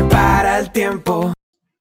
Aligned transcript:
para 0.00 0.58
el 0.58 0.72
tiempo. 0.72 1.32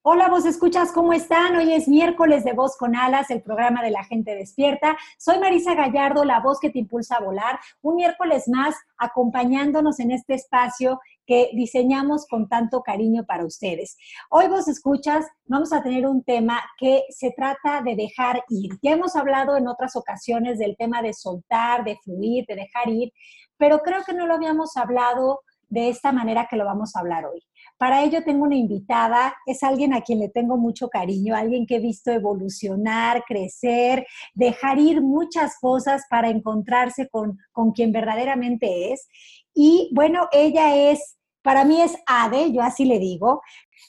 Hola, 0.01 0.27
vos 0.27 0.45
escuchas, 0.45 0.91
¿cómo 0.91 1.13
están? 1.13 1.55
Hoy 1.55 1.71
es 1.71 1.87
miércoles 1.87 2.43
de 2.43 2.51
Voz 2.51 2.75
con 2.75 2.95
Alas, 2.95 3.29
el 3.29 3.41
programa 3.41 3.81
de 3.83 3.91
la 3.91 4.03
gente 4.03 4.35
despierta. 4.35 4.97
Soy 5.17 5.39
Marisa 5.39 5.75
Gallardo, 5.75 6.25
la 6.25 6.41
voz 6.41 6.59
que 6.59 6.71
te 6.71 6.79
impulsa 6.79 7.15
a 7.15 7.23
volar. 7.23 7.59
Un 7.81 7.95
miércoles 7.95 8.49
más 8.49 8.75
acompañándonos 8.97 9.99
en 10.01 10.11
este 10.11 10.33
espacio 10.33 10.99
que 11.25 11.51
diseñamos 11.53 12.25
con 12.27 12.49
tanto 12.49 12.81
cariño 12.81 13.23
para 13.25 13.45
ustedes. 13.45 13.95
Hoy 14.29 14.49
vos 14.49 14.67
escuchas, 14.67 15.25
vamos 15.45 15.71
a 15.71 15.81
tener 15.81 16.05
un 16.05 16.23
tema 16.23 16.59
que 16.77 17.03
se 17.09 17.31
trata 17.31 17.81
de 17.81 17.95
dejar 17.95 18.43
ir. 18.49 18.71
Ya 18.81 18.91
hemos 18.91 19.15
hablado 19.15 19.55
en 19.55 19.69
otras 19.69 19.95
ocasiones 19.95 20.59
del 20.59 20.75
tema 20.75 21.01
de 21.01 21.13
soltar, 21.13 21.85
de 21.85 21.97
fluir, 22.03 22.45
de 22.47 22.55
dejar 22.55 22.89
ir, 22.89 23.13
pero 23.55 23.79
creo 23.79 24.03
que 24.03 24.13
no 24.13 24.27
lo 24.27 24.33
habíamos 24.33 24.75
hablado 24.75 25.41
de 25.69 25.89
esta 25.89 26.11
manera 26.11 26.47
que 26.49 26.57
lo 26.57 26.65
vamos 26.65 26.95
a 26.95 26.99
hablar 26.99 27.25
hoy. 27.25 27.41
Para 27.81 28.03
ello 28.03 28.23
tengo 28.23 28.43
una 28.43 28.57
invitada, 28.57 29.35
es 29.47 29.63
alguien 29.63 29.95
a 29.95 30.01
quien 30.01 30.19
le 30.19 30.29
tengo 30.29 30.55
mucho 30.55 30.87
cariño, 30.87 31.35
alguien 31.35 31.65
que 31.65 31.77
he 31.77 31.79
visto 31.79 32.11
evolucionar, 32.11 33.23
crecer, 33.27 34.05
dejar 34.35 34.77
ir 34.77 35.01
muchas 35.01 35.57
cosas 35.59 36.03
para 36.07 36.29
encontrarse 36.29 37.09
con, 37.09 37.39
con 37.51 37.71
quien 37.71 37.91
verdaderamente 37.91 38.93
es. 38.93 39.07
Y 39.55 39.89
bueno, 39.95 40.27
ella 40.31 40.91
es, 40.91 41.17
para 41.41 41.65
mí 41.65 41.81
es 41.81 41.97
ADE, 42.05 42.51
yo 42.53 42.61
así 42.61 42.85
le 42.85 42.99
digo, 42.99 43.41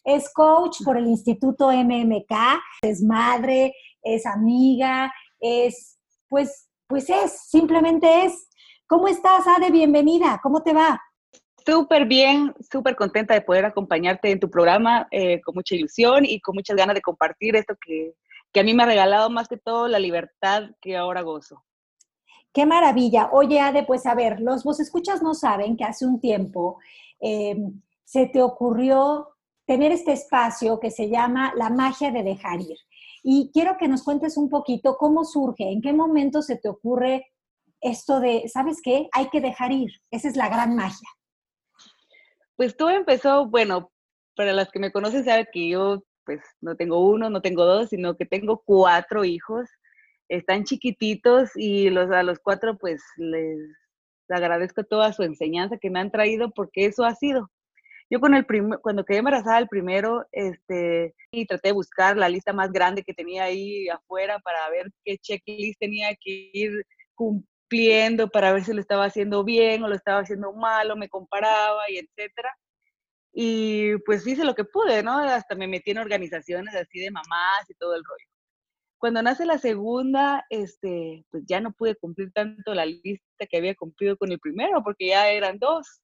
es 0.05 0.33
coach 0.33 0.79
por 0.87 0.97
el 0.97 1.07
Instituto 1.07 1.71
MMK, 1.71 2.33
es 2.81 3.03
madre, 3.03 3.75
es 4.03 4.25
amiga, 4.25 5.13
es, 5.39 5.99
pues, 6.31 6.67
pues 6.87 7.11
es, 7.11 7.43
simplemente 7.51 8.25
es. 8.25 8.49
¿Cómo 8.87 9.07
estás, 9.07 9.47
Ade? 9.47 9.71
Bienvenida, 9.71 10.41
¿cómo 10.43 10.63
te 10.63 10.73
va? 10.73 10.99
Súper 11.65 12.07
bien, 12.07 12.55
súper 12.71 12.97
contenta 12.97 13.35
de 13.35 13.41
poder 13.41 13.65
acompañarte 13.65 14.31
en 14.31 14.41
tu 14.41 14.51
programa 14.51 15.07
eh, 15.11 15.41
con 15.43 15.55
mucha 15.55 15.75
ilusión 15.75 16.25
y 16.25 16.41
con 16.41 16.55
muchas 16.55 16.77
ganas 16.77 16.95
de 16.95 17.03
compartir 17.03 17.55
esto 17.57 17.75
que, 17.85 18.15
que, 18.53 18.61
a 18.61 18.65
mí 18.65 18.75
me 18.75 18.83
ha 18.83 18.87
regalado 18.87 19.31
más 19.31 19.49
que 19.49 19.57
todo 19.57 19.87
la 19.87 19.99
libertad 19.99 20.71
que 20.81 20.97
ahora 20.97 21.23
gozo. 21.23 21.63
Qué 22.53 22.67
maravilla. 22.67 23.31
Oye, 23.33 23.61
Ade, 23.61 23.85
pues 23.85 24.07
a 24.07 24.15
ver, 24.15 24.41
los 24.41 24.65
vos 24.65 24.81
escuchas 24.81 25.23
no 25.23 25.35
saben 25.35 25.77
que 25.77 25.85
hace 25.85 26.05
un 26.05 26.21
tiempo 26.21 26.79
eh, 27.21 27.57
se 28.05 28.27
te 28.27 28.43
ocurrió 28.43 29.29
tener 29.65 29.93
este 29.93 30.13
espacio 30.13 30.81
que 30.81 30.91
se 30.91 31.09
llama 31.09 31.53
la 31.57 31.71
magia 31.71 32.11
de 32.11 32.23
dejar 32.23 32.61
ir. 32.61 32.77
Y 33.23 33.51
quiero 33.55 33.77
que 33.79 33.89
nos 33.89 34.03
cuentes 34.03 34.37
un 34.37 34.51
poquito 34.51 34.97
cómo 34.99 35.25
surge, 35.25 35.71
en 35.71 35.81
qué 35.81 35.93
momento 35.93 36.43
se 36.43 36.57
te 36.57 36.69
ocurre 36.69 37.27
esto 37.81 38.21
de, 38.21 38.49
¿sabes 38.49 38.81
qué? 38.83 39.09
Hay 39.13 39.29
que 39.29 39.41
dejar 39.41 39.73
ir. 39.73 39.91
Esa 40.11 40.29
es 40.29 40.37
la 40.37 40.49
gran 40.49 40.77
magia. 40.77 41.09
Pues 42.63 42.77
todo 42.77 42.91
empezó, 42.91 43.47
bueno, 43.49 43.91
para 44.37 44.53
las 44.53 44.71
que 44.71 44.79
me 44.79 44.93
conocen 44.93 45.25
saben 45.25 45.49
que 45.53 45.69
yo 45.69 46.05
pues 46.25 46.41
no 46.61 46.77
tengo 46.77 47.05
uno, 47.11 47.29
no 47.29 47.43
tengo 47.43 47.65
dos, 47.65 47.89
sino 47.89 48.17
que 48.17 48.25
tengo 48.25 48.63
cuatro 48.65 49.25
hijos. 49.25 49.69
Están 50.29 50.63
chiquititos 50.63 51.51
y 51.57 51.91
los, 51.91 52.13
a 52.13 52.23
los 52.23 52.39
cuatro 52.39 52.79
pues 52.79 53.03
les 53.17 53.59
agradezco 54.29 54.85
toda 54.85 55.13
su 55.13 55.25
enseñanza 55.25 55.77
que 55.77 55.91
me 55.91 55.99
han 55.99 56.13
traído 56.13 56.53
porque 56.53 56.85
eso 56.85 57.05
ha 57.05 57.17
sido. 57.17 57.51
Yo 58.09 58.21
con 58.21 58.33
el 58.33 58.47
cuando 58.81 59.05
quedé 59.05 59.19
embarazada 59.19 59.59
el 59.59 59.67
primero, 59.67 60.25
este, 60.31 61.17
y 61.33 61.47
traté 61.47 61.71
de 61.71 61.75
buscar 61.75 62.17
la 62.17 62.29
lista 62.29 62.53
más 62.53 62.71
grande 62.71 63.03
que 63.03 63.13
tenía 63.13 63.43
ahí 63.43 63.89
afuera 63.89 64.39
para 64.39 64.71
ver 64.71 64.89
qué 65.05 65.19
checklist 65.19 65.81
tenía 65.81 66.15
que 66.15 66.51
ir 66.53 66.87
cumpliendo 67.73 68.29
para 68.29 68.53
ver 68.53 68.65
si 68.65 68.73
lo 68.75 68.81
estaba 68.81 69.07
haciendo 69.07 69.45
bien 69.45 69.83
o 69.83 69.89
lo 69.89 69.95
estaba 69.95 70.21
haciendo 70.21 70.53
mal 70.53 70.91
o 70.91 70.97
me 70.97 71.09
comparaba 71.09 71.89
y 71.89 71.97
etcétera. 71.99 72.51
Y 73.33 73.97
pues 74.05 74.27
hice 74.27 74.45
lo 74.45 74.55
que 74.55 74.65
pude, 74.65 75.03
¿no? 75.03 75.19
Hasta 75.19 75.55
me 75.55 75.67
metí 75.67 75.93
en 75.93 75.99
organizaciones 75.99 76.75
así 76.75 77.01
de 77.01 77.11
mamás 77.11 77.69
y 77.69 77.75
todo 77.75 77.95
el 77.95 78.05
rollo. 78.05 78.27
Cuando 78.99 79.23
nace 79.23 79.47
la 79.47 79.59
segunda, 79.59 80.45
este, 80.51 81.25
pues 81.31 81.45
ya 81.47 81.61
no 81.61 81.73
pude 81.73 81.97
cumplir 81.97 82.31
tanto 82.33 82.75
la 82.75 82.85
lista 82.85 83.47
que 83.51 83.57
había 83.57 83.75
cumplido 83.75 84.19
con 84.19 84.31
el 84.31 84.39
primero, 84.39 84.83
porque 84.85 85.09
ya 85.09 85.31
eran 85.31 85.59
dos 85.59 86.03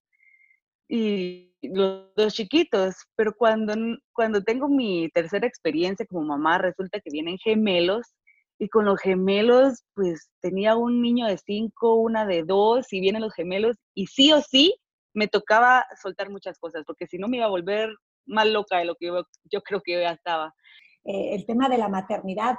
y 0.89 1.55
los 1.61 2.15
dos 2.17 2.33
chiquitos, 2.33 2.95
pero 3.15 3.35
cuando, 3.37 3.75
cuando 4.13 4.43
tengo 4.43 4.69
mi 4.69 5.11
tercera 5.11 5.47
experiencia 5.47 6.07
como 6.07 6.25
mamá, 6.25 6.57
resulta 6.57 6.99
que 7.01 7.11
vienen 7.13 7.37
gemelos 7.37 8.15
y 8.59 8.69
con 8.69 8.85
los 8.85 9.01
gemelos, 9.01 9.85
pues 9.95 10.31
tenía 10.41 10.77
un 10.77 11.01
niño 11.01 11.27
de 11.27 11.39
cinco, 11.39 11.95
una 11.95 12.27
de 12.27 12.43
dos, 12.43 12.93
y 12.93 13.01
vienen 13.01 13.23
los 13.23 13.35
gemelos, 13.35 13.77
y 13.95 14.07
sí 14.07 14.33
o 14.33 14.41
sí 14.41 14.75
me 15.15 15.29
tocaba 15.29 15.85
soltar 16.01 16.31
muchas 16.31 16.59
cosas, 16.59 16.85
porque 16.87 17.07
si 17.07 17.19
no 17.19 17.29
me 17.29 17.39
iba 17.39 17.47
a 17.47 17.51
volver 17.51 17.91
más 18.27 18.47
loca 18.47 18.79
de 18.79 18.85
lo 18.85 18.95
que 18.97 19.11
yo, 19.45 19.63
creo 19.63 19.81
que 19.83 20.01
ya 20.01 20.11
estaba. 20.11 20.55
Eh, 21.05 21.35
el 21.35 21.47
tema 21.47 21.69
de 21.69 21.79
la 21.79 21.89
maternidad 21.89 22.57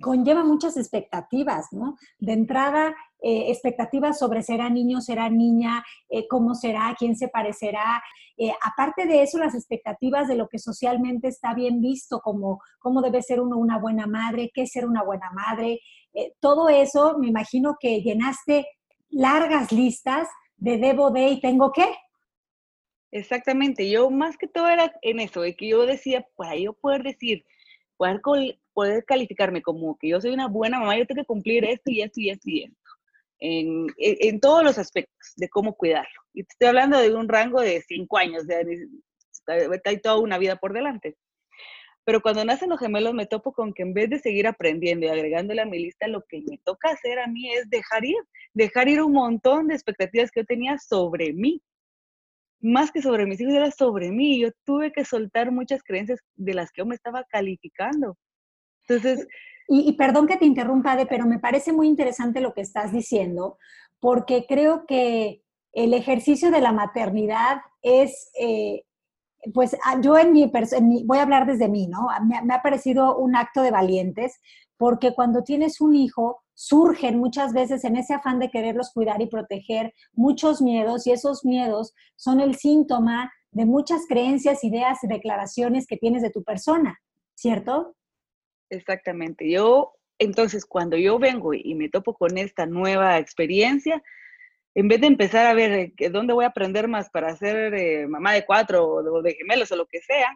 conlleva 0.00 0.44
muchas 0.44 0.76
expectativas, 0.76 1.66
¿no? 1.72 1.96
De 2.18 2.32
entrada, 2.32 2.94
eh, 3.20 3.50
expectativas 3.50 4.18
sobre 4.18 4.42
será 4.42 4.70
niño, 4.70 5.00
será 5.00 5.28
niña, 5.28 5.84
eh, 6.08 6.26
cómo 6.28 6.54
será, 6.54 6.94
quién 6.98 7.16
se 7.16 7.28
parecerá. 7.28 8.02
Aparte 8.64 9.04
de 9.04 9.22
eso, 9.22 9.36
las 9.38 9.54
expectativas 9.54 10.26
de 10.26 10.34
lo 10.34 10.48
que 10.48 10.58
socialmente 10.58 11.28
está 11.28 11.52
bien 11.52 11.82
visto, 11.82 12.20
como 12.20 12.62
cómo 12.78 13.02
debe 13.02 13.20
ser 13.20 13.38
uno 13.38 13.58
una 13.58 13.78
buena 13.78 14.06
madre, 14.06 14.50
qué 14.54 14.66
ser 14.66 14.86
una 14.86 15.02
buena 15.02 15.30
madre. 15.32 15.80
todo 16.40 16.70
eso, 16.70 17.18
me 17.18 17.28
imagino 17.28 17.76
que 17.78 18.00
llenaste 18.00 18.66
largas 19.10 19.72
listas 19.72 20.26
de 20.56 20.78
debo 20.78 21.10
de 21.10 21.28
y 21.28 21.40
tengo 21.40 21.70
que. 21.72 21.84
Exactamente, 23.12 23.90
yo 23.90 24.08
más 24.10 24.36
que 24.36 24.46
todo 24.46 24.68
era 24.68 24.92
en 25.02 25.18
eso, 25.18 25.40
de 25.40 25.56
que 25.56 25.68
yo 25.68 25.84
decía, 25.84 26.26
para 26.36 26.56
yo 26.56 26.72
poder 26.74 27.02
decir, 27.02 27.44
poder, 28.00 28.58
poder 28.72 29.04
calificarme 29.04 29.62
como 29.62 29.96
que 29.98 30.08
yo 30.08 30.20
soy 30.20 30.32
una 30.32 30.48
buena 30.48 30.80
mamá, 30.80 30.96
yo 30.96 31.06
tengo 31.06 31.22
que 31.22 31.26
cumplir 31.26 31.64
esto 31.64 31.90
y 31.90 32.00
esto 32.02 32.20
y 32.20 32.30
esto 32.30 32.50
y 32.50 32.62
esto 32.64 32.80
en, 33.40 33.86
en, 33.96 34.40
todos 34.40 34.62
los 34.62 34.78
aspectos 34.78 35.32
de 35.36 35.48
cómo 35.48 35.74
cuidarlo. 35.74 36.20
Y 36.34 36.44
te 36.44 36.52
estoy 36.52 36.68
hablando 36.68 36.98
de 36.98 37.14
un 37.14 37.28
rango 37.28 37.60
de 37.60 37.82
cinco 37.82 38.18
años, 38.18 38.46
de, 38.46 38.86
hay 39.84 40.00
toda 40.00 40.18
una 40.18 40.38
vida 40.38 40.56
por 40.56 40.72
delante. 40.72 41.16
Pero 42.04 42.20
cuando 42.20 42.44
nacen 42.44 42.70
los 42.70 42.80
gemelos 42.80 43.14
me 43.14 43.26
topo 43.26 43.52
con 43.52 43.72
que 43.72 43.82
en 43.82 43.94
vez 43.94 44.10
de 44.10 44.18
seguir 44.18 44.46
aprendiendo 44.46 45.06
y 45.06 45.10
agregándole 45.10 45.62
a 45.62 45.66
mi 45.66 45.78
lista, 45.78 46.08
lo 46.08 46.24
que 46.28 46.42
me 46.42 46.58
toca 46.64 46.90
hacer 46.90 47.18
a 47.18 47.26
mí 47.26 47.52
es 47.52 47.68
dejar 47.68 48.04
ir, 48.04 48.16
dejar 48.54 48.88
ir 48.88 49.02
un 49.02 49.12
montón 49.12 49.68
de 49.68 49.74
expectativas 49.74 50.30
que 50.30 50.40
yo 50.40 50.46
tenía 50.46 50.78
sobre 50.78 51.32
mí. 51.32 51.62
Más 52.60 52.90
que 52.90 53.02
sobre 53.02 53.26
mis 53.26 53.40
hijos, 53.40 53.54
era 53.54 53.70
sobre 53.70 54.10
mí. 54.10 54.40
Yo 54.40 54.50
tuve 54.64 54.92
que 54.92 55.04
soltar 55.04 55.50
muchas 55.52 55.82
creencias 55.82 56.20
de 56.36 56.54
las 56.54 56.70
que 56.70 56.80
yo 56.80 56.86
me 56.86 56.94
estaba 56.94 57.24
calificando. 57.24 58.16
Entonces, 58.88 59.26
y, 59.68 59.92
perdón 59.92 60.26
que 60.26 60.36
te 60.36 60.46
interrumpa, 60.46 60.96
de, 60.96 61.06
pero 61.06 61.26
me 61.26 61.38
parece 61.38 61.72
muy 61.72 61.86
interesante 61.86 62.40
lo 62.40 62.52
que 62.54 62.60
estás 62.60 62.92
diciendo, 62.92 63.56
porque 64.00 64.44
creo 64.48 64.84
que 64.84 65.44
el 65.72 65.94
ejercicio 65.94 66.50
de 66.50 66.60
la 66.60 66.72
maternidad 66.72 67.58
es, 67.80 68.30
eh, 68.40 68.82
pues 69.54 69.76
ah, 69.84 70.00
yo 70.00 70.18
en 70.18 70.32
mi, 70.32 70.50
voy 71.04 71.18
a 71.18 71.22
hablar 71.22 71.46
desde 71.46 71.68
mí, 71.68 71.86
¿no? 71.86 72.08
Me, 72.26 72.42
me 72.42 72.54
ha 72.54 72.62
parecido 72.62 73.16
un 73.16 73.36
acto 73.36 73.62
de 73.62 73.70
valientes, 73.70 74.40
porque 74.76 75.14
cuando 75.14 75.44
tienes 75.44 75.80
un 75.80 75.94
hijo, 75.94 76.42
surgen 76.60 77.18
muchas 77.18 77.54
veces 77.54 77.84
en 77.84 77.96
ese 77.96 78.12
afán 78.12 78.38
de 78.38 78.50
quererlos 78.50 78.92
cuidar 78.92 79.22
y 79.22 79.26
proteger 79.28 79.94
muchos 80.12 80.60
miedos 80.60 81.06
y 81.06 81.12
esos 81.12 81.42
miedos 81.42 81.94
son 82.16 82.38
el 82.38 82.54
síntoma 82.54 83.32
de 83.50 83.64
muchas 83.64 84.02
creencias, 84.06 84.62
ideas 84.62 85.02
y 85.02 85.06
declaraciones 85.06 85.86
que 85.86 85.96
tienes 85.96 86.20
de 86.20 86.28
tu 86.28 86.44
persona, 86.44 87.00
¿cierto? 87.34 87.96
Exactamente. 88.68 89.50
Yo, 89.50 89.94
entonces, 90.18 90.66
cuando 90.66 90.98
yo 90.98 91.18
vengo 91.18 91.54
y 91.54 91.74
me 91.74 91.88
topo 91.88 92.12
con 92.12 92.36
esta 92.36 92.66
nueva 92.66 93.16
experiencia, 93.16 94.02
en 94.74 94.86
vez 94.86 95.00
de 95.00 95.06
empezar 95.06 95.46
a 95.46 95.54
ver 95.54 95.94
eh, 95.96 96.10
dónde 96.10 96.34
voy 96.34 96.44
a 96.44 96.48
aprender 96.48 96.88
más 96.88 97.08
para 97.08 97.34
ser 97.36 97.72
eh, 97.72 98.06
mamá 98.06 98.34
de 98.34 98.44
cuatro 98.44 98.86
o 98.86 99.22
de 99.22 99.32
gemelos 99.32 99.72
o 99.72 99.76
lo 99.76 99.86
que 99.86 100.00
sea, 100.02 100.28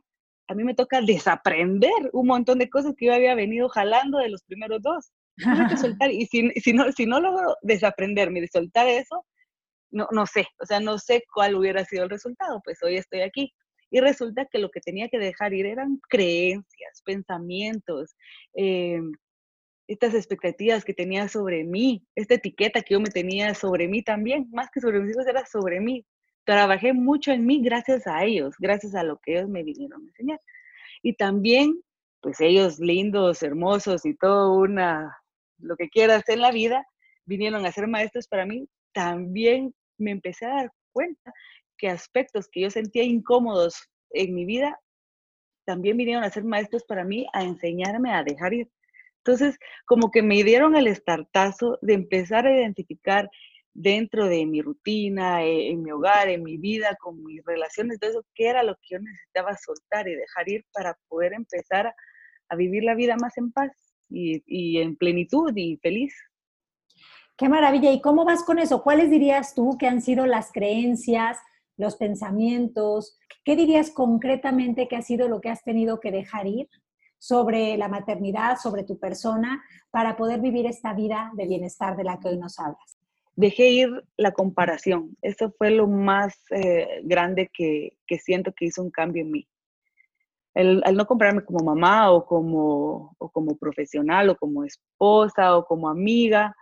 a 0.49 0.55
mí 0.55 0.65
me 0.65 0.75
toca 0.75 1.03
desaprender 1.03 1.93
un 2.15 2.29
montón 2.29 2.61
de 2.61 2.71
cosas 2.71 2.95
que 2.97 3.07
yo 3.07 3.15
había 3.15 3.35
venido 3.35 3.69
jalando 3.69 4.17
de 4.17 4.31
los 4.31 4.43
primeros 4.43 4.81
dos. 4.81 5.13
soltar, 5.81 6.11
y 6.13 6.27
si, 6.27 6.51
si, 6.53 6.73
no, 6.73 6.93
si 6.93 7.07
no 7.07 7.21
logro 7.21 7.57
desaprenderme 7.63 8.41
de 8.41 8.49
soltar 8.49 8.89
eso, 8.89 9.25
no, 9.91 10.09
no 10.11 10.27
sé, 10.27 10.47
o 10.61 10.67
sea, 10.67 10.81
no 10.81 10.99
sé 10.99 11.25
cuál 11.33 11.55
hubiera 11.55 11.85
sido 11.85 12.05
el 12.05 12.11
resultado, 12.11 12.61
pues 12.65 12.83
hoy 12.83 12.97
estoy 12.97 13.21
aquí. 13.21 13.53
Y 13.91 14.01
resulta 14.01 14.47
que 14.51 14.59
lo 14.59 14.71
que 14.71 14.81
tenía 14.81 15.09
que 15.09 15.19
dejar 15.19 15.55
ir 15.55 15.67
eran 15.67 16.01
creencias, 16.09 17.03
pensamientos, 17.05 18.17
eh, 18.55 19.01
estas 19.87 20.15
expectativas 20.15 20.85
que 20.85 20.95
tenía 20.95 21.29
sobre 21.29 21.65
mí, 21.65 22.05
esta 22.17 22.35
etiqueta 22.35 22.83
que 22.83 22.95
yo 22.95 23.01
me 23.01 23.11
tenía 23.11 23.55
sobre 23.55 23.87
mí 23.87 24.03
también, 24.03 24.49
más 24.51 24.69
que 24.73 24.81
sobre 24.81 25.01
mis 25.01 25.11
hijos, 25.13 25.27
era 25.27 25.45
sobre 25.47 25.81
mí. 25.81 26.05
Trabajé 26.45 26.93
mucho 26.93 27.33
en 27.33 27.47
mí 27.47 27.63
gracias 27.63 28.07
a 28.07 28.25
ellos, 28.25 28.55
gracias 28.59 28.95
a 28.95 29.05
lo 29.05 29.19
que 29.19 29.37
ellos 29.37 29.49
me 29.49 29.63
vinieron 29.63 30.03
a 30.03 30.07
enseñar. 30.07 30.41
Y 31.03 31.15
también, 31.15 31.81
pues 32.21 32.41
ellos 32.41 32.79
lindos, 32.79 33.43
hermosos 33.43 34.05
y 34.07 34.15
todo 34.17 34.55
una, 34.55 35.17
lo 35.65 35.77
que 35.77 35.89
quieras 35.89 36.23
en 36.29 36.41
la 36.41 36.51
vida, 36.51 36.87
vinieron 37.25 37.65
a 37.67 37.73
ser 37.73 37.87
maestros 37.87 38.29
para 38.29 38.47
mí, 38.47 38.69
también 38.93 39.75
me 39.99 40.11
empecé 40.11 40.47
a 40.47 40.55
dar 40.55 40.73
cuenta 40.93 41.33
que 41.79 41.89
aspectos 41.89 42.49
que 42.51 42.61
yo 42.61 42.71
sentía 42.71 43.03
incómodos 43.03 43.89
en 44.11 44.35
mi 44.35 44.45
vida 44.45 44.79
también 45.67 45.97
vinieron 45.97 46.25
a 46.25 46.31
ser 46.31 46.45
maestros 46.45 46.85
para 46.85 47.05
mí 47.05 47.27
a 47.33 47.43
enseñarme 47.43 48.13
a 48.13 48.23
dejar 48.23 48.53
ir. 48.55 48.71
Entonces, 49.19 49.59
como 49.87 50.11
que 50.11 50.23
me 50.23 50.45
dieron 50.45 50.77
el 50.77 50.87
estartazo 50.87 51.79
de 51.81 51.95
empezar 51.95 52.47
a 52.47 52.55
identificar 52.55 53.31
dentro 53.73 54.27
de 54.27 54.47
mi 54.47 54.63
rutina, 54.63 55.43
eh, 55.43 55.71
en 55.71 55.83
mi 55.83 55.91
hogar, 55.91 56.29
en 56.29 56.43
mi 56.43 56.59
vida, 56.59 56.97
con 57.01 57.23
mis 57.25 57.45
relaciones, 57.45 57.99
todo 57.99 58.11
eso, 58.11 58.27
qué 58.35 58.49
era 58.49 58.63
lo 58.63 58.75
que 58.77 58.89
yo 58.91 58.99
necesitaba 59.01 59.57
soltar 59.57 60.07
y 60.09 60.15
dejar 60.15 60.49
ir 60.49 60.65
para 60.73 60.97
poder 61.09 61.33
empezar 61.33 61.89
a, 61.89 62.57
vivir 62.57 62.85
la 62.85 62.95
vida 62.95 63.17
más 63.17 63.37
en 63.37 63.51
paz 63.51 63.73
y, 64.09 64.43
y 64.47 64.81
en 64.81 64.97
plenitud 64.97 65.53
y 65.57 65.77
feliz. 65.79 66.15
Qué 67.37 67.49
maravilla. 67.49 67.93
¿Y 67.93 68.01
cómo 68.01 68.25
vas 68.25 68.45
con 68.45 68.59
eso? 68.59 68.83
¿Cuáles 68.83 69.11
dirías 69.11 69.55
tú 69.55 69.77
que 69.79 69.89
han 69.89 70.01
sido 70.01 70.27
las 70.27 70.53
creencias, 70.53 71.39
los 71.77 71.97
pensamientos? 71.97 73.19
¿Qué 73.45 73.57
dirías 73.57 73.91
concretamente 73.91 74.87
que 74.89 74.97
ha 74.97 75.03
sido 75.03 75.29
lo 75.29 75.41
que 75.41 75.51
has 75.51 75.65
tenido 75.65 76.01
que 76.01 76.13
dejar 76.13 76.47
ir 76.47 76.69
sobre 77.19 77.77
la 77.77 77.89
maternidad, 77.89 78.59
sobre 78.59 78.85
tu 78.85 78.99
persona, 78.99 79.65
para 79.91 80.17
poder 80.17 80.41
vivir 80.41 80.67
esta 80.67 80.93
vida 80.93 81.33
de 81.35 81.47
bienestar 81.47 81.97
de 81.97 82.05
la 82.05 82.21
que 82.21 82.29
hoy 82.29 82.37
nos 82.37 82.59
hablas? 82.59 82.99
Dejé 83.35 83.71
ir 83.71 84.05
la 84.17 84.33
comparación. 84.33 85.17
Eso 85.23 85.53
fue 85.59 85.71
lo 85.71 85.89
más 85.89 86.39
eh, 86.51 87.01
grande 87.03 87.51
que, 87.53 87.97
siento 88.21 88.53
que 88.53 88.67
hizo 88.67 88.83
un 88.83 88.91
cambio 88.91 89.23
en 89.23 89.31
mí. 89.31 89.49
El, 90.55 90.83
al 90.85 90.97
no 90.97 91.07
compararme 91.07 91.45
como 91.45 91.65
mamá 91.65 92.13
o 92.13 92.25
como, 92.25 93.15
o 93.19 93.29
como 93.31 93.57
profesional 93.57 94.31
o 94.31 94.37
como 94.37 94.65
esposa 94.65 95.57
o 95.57 95.65
como 95.65 95.89
amiga, 95.89 96.55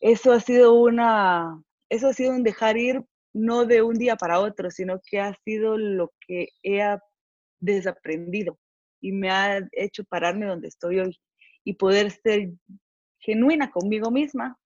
eso 0.00 0.32
ha 0.32 0.40
sido 0.40 0.74
una, 0.74 1.60
eso 1.88 2.08
ha 2.08 2.12
sido 2.12 2.32
un 2.32 2.42
dejar 2.42 2.76
ir 2.76 3.04
no 3.32 3.64
de 3.64 3.82
un 3.82 3.94
día 3.94 4.16
para 4.16 4.40
otro, 4.40 4.70
sino 4.70 5.00
que 5.04 5.20
ha 5.20 5.34
sido 5.44 5.78
lo 5.78 6.12
que 6.26 6.48
he 6.62 6.82
desaprendido 7.60 8.58
y 9.00 9.12
me 9.12 9.30
ha 9.30 9.60
hecho 9.72 10.04
pararme 10.04 10.46
donde 10.46 10.68
estoy 10.68 11.00
hoy 11.00 11.20
y 11.64 11.74
poder 11.74 12.10
ser 12.10 12.50
genuina 13.18 13.70
conmigo 13.70 14.10
misma 14.10 14.58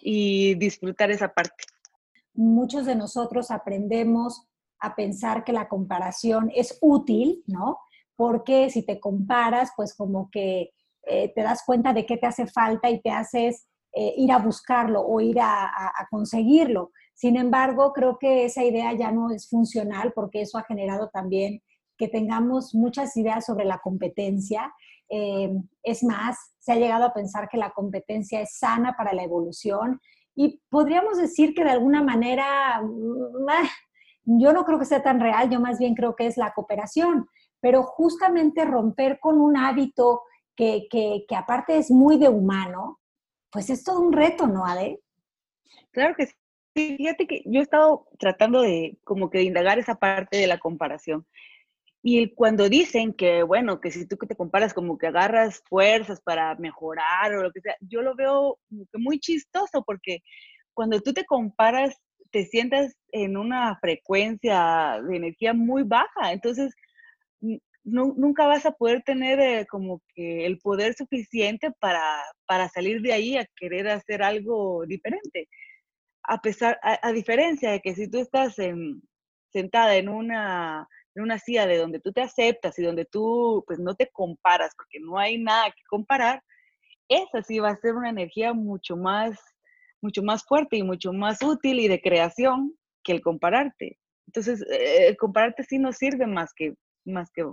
y 0.00 0.54
disfrutar 0.56 1.10
esa 1.10 1.32
parte. 1.32 1.64
Muchos 2.34 2.86
de 2.86 2.96
nosotros 2.96 3.50
aprendemos 3.50 4.46
a 4.84 4.94
pensar 4.94 5.44
que 5.44 5.52
la 5.52 5.68
comparación 5.68 6.50
es 6.54 6.78
útil, 6.80 7.42
¿no? 7.46 7.78
Porque 8.16 8.70
si 8.70 8.84
te 8.84 9.00
comparas, 9.00 9.72
pues 9.76 9.94
como 9.94 10.30
que 10.30 10.70
eh, 11.06 11.32
te 11.34 11.42
das 11.42 11.62
cuenta 11.66 11.92
de 11.92 12.06
qué 12.06 12.16
te 12.16 12.26
hace 12.26 12.46
falta 12.46 12.90
y 12.90 13.00
te 13.00 13.10
haces 13.10 13.66
eh, 13.92 14.14
ir 14.16 14.32
a 14.32 14.38
buscarlo 14.38 15.02
o 15.02 15.20
ir 15.20 15.38
a, 15.40 15.70
conseguirlo. 16.10 16.90
Sin 17.14 17.36
embargo, 17.36 17.92
creo 17.92 18.18
que 18.18 18.44
esa 18.44 18.64
idea 18.64 18.92
ya 18.92 19.10
no 19.12 19.30
es 19.30 19.48
funcional 19.48 20.12
porque 20.14 20.40
eso 20.40 20.58
ha 20.58 20.64
generado 20.64 21.10
también 21.10 21.62
que 21.96 22.08
tengamos 22.08 22.74
muchas 22.74 23.16
ideas 23.16 23.46
sobre 23.46 23.64
la 23.64 23.78
competencia. 23.78 24.72
Eh, 25.08 25.52
es 25.82 26.02
más, 26.02 26.36
se 26.58 26.72
ha 26.72 26.76
llegado 26.76 27.04
a 27.04 27.12
pensar 27.12 27.48
que 27.48 27.56
la 27.56 27.70
competencia 27.70 28.40
es 28.40 28.58
sana 28.58 28.94
para 28.96 29.12
la 29.12 29.22
evolución 29.22 30.00
y 30.34 30.60
podríamos 30.68 31.18
decir 31.18 31.54
que 31.54 31.62
de 31.62 31.70
alguna 31.70 32.02
manera, 32.02 32.80
mm, 32.82 33.48
ah, 33.48 33.70
yo 34.24 34.52
no 34.52 34.64
creo 34.64 34.78
que 34.78 34.84
sea 34.84 35.02
tan 35.02 35.20
real, 35.20 35.50
yo 35.50 35.60
más 35.60 35.78
bien 35.78 35.94
creo 35.94 36.16
que 36.16 36.26
es 36.26 36.36
la 36.36 36.52
cooperación, 36.52 37.28
pero 37.60 37.82
justamente 37.82 38.64
romper 38.64 39.18
con 39.20 39.40
un 39.40 39.56
hábito 39.56 40.22
que, 40.56 40.86
que, 40.90 41.24
que 41.28 41.36
aparte 41.36 41.78
es 41.78 41.90
muy 41.90 42.18
de 42.18 42.28
humano, 42.28 43.00
pues 43.50 43.70
es 43.70 43.84
todo 43.84 44.00
un 44.00 44.12
reto, 44.12 44.46
¿no, 44.46 44.66
Ade? 44.66 45.00
Claro 45.92 46.14
que 46.16 46.26
sí. 46.26 46.34
Fíjate 46.74 47.28
que 47.28 47.42
yo 47.46 47.60
he 47.60 47.62
estado 47.62 48.08
tratando 48.18 48.60
de 48.60 48.98
como 49.04 49.30
que 49.30 49.38
de 49.38 49.44
indagar 49.44 49.78
esa 49.78 49.94
parte 49.94 50.36
de 50.36 50.48
la 50.48 50.58
comparación. 50.58 51.24
Y 52.02 52.34
cuando 52.34 52.68
dicen 52.68 53.14
que, 53.14 53.44
bueno, 53.44 53.80
que 53.80 53.92
si 53.92 54.06
tú 54.06 54.18
que 54.18 54.26
te 54.26 54.36
comparas 54.36 54.74
como 54.74 54.98
que 54.98 55.06
agarras 55.06 55.62
fuerzas 55.68 56.20
para 56.20 56.54
mejorar 56.56 57.32
o 57.34 57.44
lo 57.44 57.52
que 57.52 57.60
sea, 57.60 57.76
yo 57.80 58.02
lo 58.02 58.16
veo 58.16 58.58
muy 58.94 59.20
chistoso 59.20 59.84
porque 59.86 60.18
cuando 60.74 61.00
tú 61.00 61.14
te 61.14 61.24
comparas, 61.24 61.96
te 62.34 62.46
sientas 62.46 62.96
en 63.12 63.36
una 63.36 63.78
frecuencia 63.78 65.00
de 65.06 65.16
energía 65.16 65.54
muy 65.54 65.84
baja. 65.84 66.32
Entonces, 66.32 66.74
nunca 67.84 68.48
vas 68.48 68.66
a 68.66 68.72
poder 68.72 69.04
tener 69.04 69.38
eh, 69.38 69.66
como 69.70 70.02
que 70.16 70.44
el 70.44 70.58
poder 70.58 70.94
suficiente 70.94 71.70
para, 71.78 72.02
para, 72.44 72.68
salir 72.68 73.02
de 73.02 73.12
ahí 73.12 73.36
a 73.36 73.46
querer 73.54 73.86
hacer 73.86 74.24
algo 74.24 74.84
diferente. 74.84 75.48
A 76.24 76.40
pesar, 76.40 76.76
a, 76.82 77.12
diferencia 77.12 77.70
de 77.70 77.80
que 77.80 77.94
si 77.94 78.10
tú 78.10 78.18
estás 78.18 78.56
sentada 79.52 79.94
en 79.94 80.08
una, 80.08 80.88
en 81.14 81.22
una 81.22 81.38
silla 81.38 81.66
de 81.66 81.76
donde 81.76 82.00
tú 82.00 82.10
te 82.12 82.22
aceptas 82.22 82.76
y 82.80 82.82
donde 82.82 83.04
tú 83.04 83.62
pues 83.64 83.78
no 83.78 83.94
te 83.94 84.10
comparas 84.10 84.72
porque 84.76 84.98
no 84.98 85.18
hay 85.18 85.38
nada 85.38 85.66
que 85.66 85.82
comparar, 85.88 86.42
esa 87.08 87.42
sí 87.42 87.60
va 87.60 87.70
a 87.70 87.76
ser 87.76 87.94
una 87.94 88.10
energía 88.10 88.54
mucho 88.54 88.96
más, 88.96 89.38
mucho 90.04 90.22
más 90.22 90.44
fuerte 90.44 90.76
y 90.76 90.82
mucho 90.82 91.12
más 91.12 91.42
útil 91.42 91.80
y 91.80 91.88
de 91.88 92.00
creación 92.00 92.74
que 93.02 93.12
el 93.12 93.22
compararte. 93.22 93.98
Entonces, 94.26 94.64
eh, 94.70 95.16
compararte 95.16 95.64
sí 95.64 95.78
no 95.78 95.92
sirve 95.92 96.26
más 96.26 96.52
que, 96.54 96.74
más 97.04 97.30
que 97.32 97.44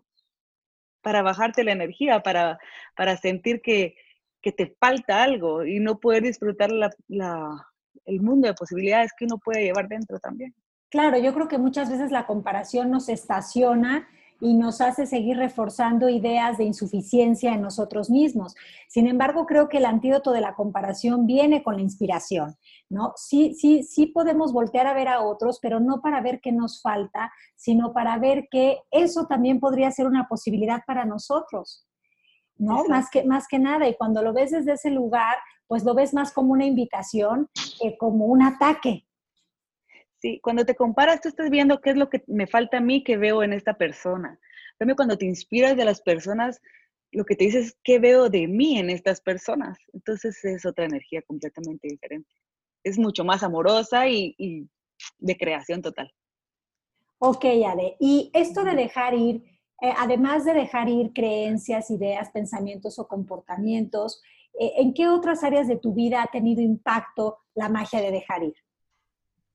para 1.01 1.23
bajarte 1.23 1.63
la 1.63 1.71
energía, 1.71 2.21
para, 2.21 2.59
para 2.95 3.17
sentir 3.17 3.61
que, 3.61 3.95
te 4.41 4.75
falta 4.79 5.21
algo 5.21 5.63
y 5.65 5.79
no 5.79 5.99
poder 5.99 6.23
disfrutar 6.23 6.71
el 6.71 8.21
mundo 8.21 8.47
de 8.47 8.55
posibilidades 8.55 9.11
que 9.15 9.25
uno 9.25 9.37
puede 9.37 9.63
llevar 9.63 9.87
dentro 9.87 10.19
también. 10.19 10.55
Claro, 10.89 11.19
yo 11.19 11.31
creo 11.33 11.47
que 11.47 11.59
muchas 11.59 11.91
veces 11.91 12.11
la 12.11 12.25
comparación 12.25 12.89
nos 12.89 13.07
estaciona 13.07 14.09
y 14.41 14.55
nos 14.55 14.81
hace 14.81 15.05
seguir 15.05 15.37
reforzando 15.37 16.09
ideas 16.09 16.57
de 16.57 16.63
insuficiencia 16.63 17.53
en 17.53 17.61
nosotros 17.61 18.09
mismos. 18.09 18.55
Sin 18.89 19.05
embargo, 19.05 19.45
creo 19.45 19.69
que 19.69 19.77
el 19.77 19.85
antídoto 19.85 20.31
de 20.31 20.41
la 20.41 20.55
comparación 20.55 21.27
viene 21.27 21.61
con 21.61 21.75
la 21.75 21.83
inspiración, 21.83 22.57
¿no? 22.89 23.13
Sí, 23.15 23.53
sí, 23.53 23.83
sí 23.83 24.07
podemos 24.07 24.51
voltear 24.51 24.87
a 24.87 24.95
ver 24.95 25.07
a 25.09 25.21
otros, 25.21 25.59
pero 25.61 25.79
no 25.79 26.01
para 26.01 26.21
ver 26.21 26.41
qué 26.41 26.51
nos 26.51 26.81
falta, 26.81 27.31
sino 27.55 27.93
para 27.93 28.17
ver 28.17 28.47
que 28.49 28.79
eso 28.89 29.27
también 29.27 29.59
podría 29.59 29.91
ser 29.91 30.07
una 30.07 30.27
posibilidad 30.27 30.81
para 30.87 31.05
nosotros, 31.05 31.87
¿no? 32.57 32.83
Más 32.85 33.11
que, 33.11 33.23
más 33.23 33.47
que 33.47 33.59
nada, 33.59 33.87
y 33.87 33.95
cuando 33.95 34.23
lo 34.23 34.33
ves 34.33 34.49
desde 34.49 34.73
ese 34.73 34.89
lugar, 34.89 35.35
pues 35.67 35.83
lo 35.83 35.93
ves 35.93 36.15
más 36.15 36.33
como 36.33 36.53
una 36.53 36.65
invitación 36.65 37.47
que 37.79 37.95
como 37.95 38.25
un 38.25 38.41
ataque, 38.41 39.05
Sí, 40.21 40.39
cuando 40.43 40.65
te 40.65 40.75
comparas, 40.75 41.19
tú 41.19 41.29
estás 41.29 41.49
viendo 41.49 41.81
qué 41.81 41.89
es 41.89 41.95
lo 41.95 42.07
que 42.07 42.23
me 42.27 42.45
falta 42.45 42.77
a 42.77 42.81
mí 42.81 43.03
que 43.03 43.17
veo 43.17 43.41
en 43.41 43.53
esta 43.53 43.73
persona. 43.73 44.39
También 44.77 44.95
cuando 44.95 45.17
te 45.17 45.25
inspiras 45.25 45.75
de 45.75 45.83
las 45.83 45.99
personas, 45.99 46.61
lo 47.11 47.25
que 47.25 47.35
te 47.35 47.45
dices 47.45 47.65
es 47.67 47.77
qué 47.83 47.97
veo 47.97 48.29
de 48.29 48.47
mí 48.47 48.77
en 48.77 48.91
estas 48.91 49.19
personas. 49.19 49.79
Entonces 49.93 50.45
es 50.45 50.63
otra 50.63 50.85
energía 50.85 51.23
completamente 51.23 51.87
diferente. 51.87 52.29
Es 52.83 52.99
mucho 52.99 53.25
más 53.25 53.41
amorosa 53.41 54.07
y, 54.07 54.69
de 55.17 55.37
creación 55.37 55.81
total. 55.81 56.13
Ok, 57.17 57.45
Ale. 57.67 57.97
Y 57.99 58.29
esto 58.33 58.63
de 58.63 58.75
dejar 58.75 59.15
ir, 59.15 59.43
eh, 59.81 59.93
además 59.97 60.45
de 60.45 60.53
dejar 60.53 60.87
ir 60.87 61.13
creencias, 61.13 61.89
ideas, 61.89 62.29
pensamientos 62.29 62.99
o 62.99 63.07
comportamientos, 63.07 64.21
eh, 64.59 64.73
¿en 64.77 64.93
qué 64.93 65.07
otras 65.07 65.43
áreas 65.43 65.67
de 65.67 65.77
tu 65.77 65.95
vida 65.95 66.21
ha 66.21 66.27
tenido 66.27 66.61
impacto 66.61 67.39
la 67.55 67.69
magia 67.69 68.01
de 68.01 68.11
dejar 68.11 68.43
ir? 68.43 68.55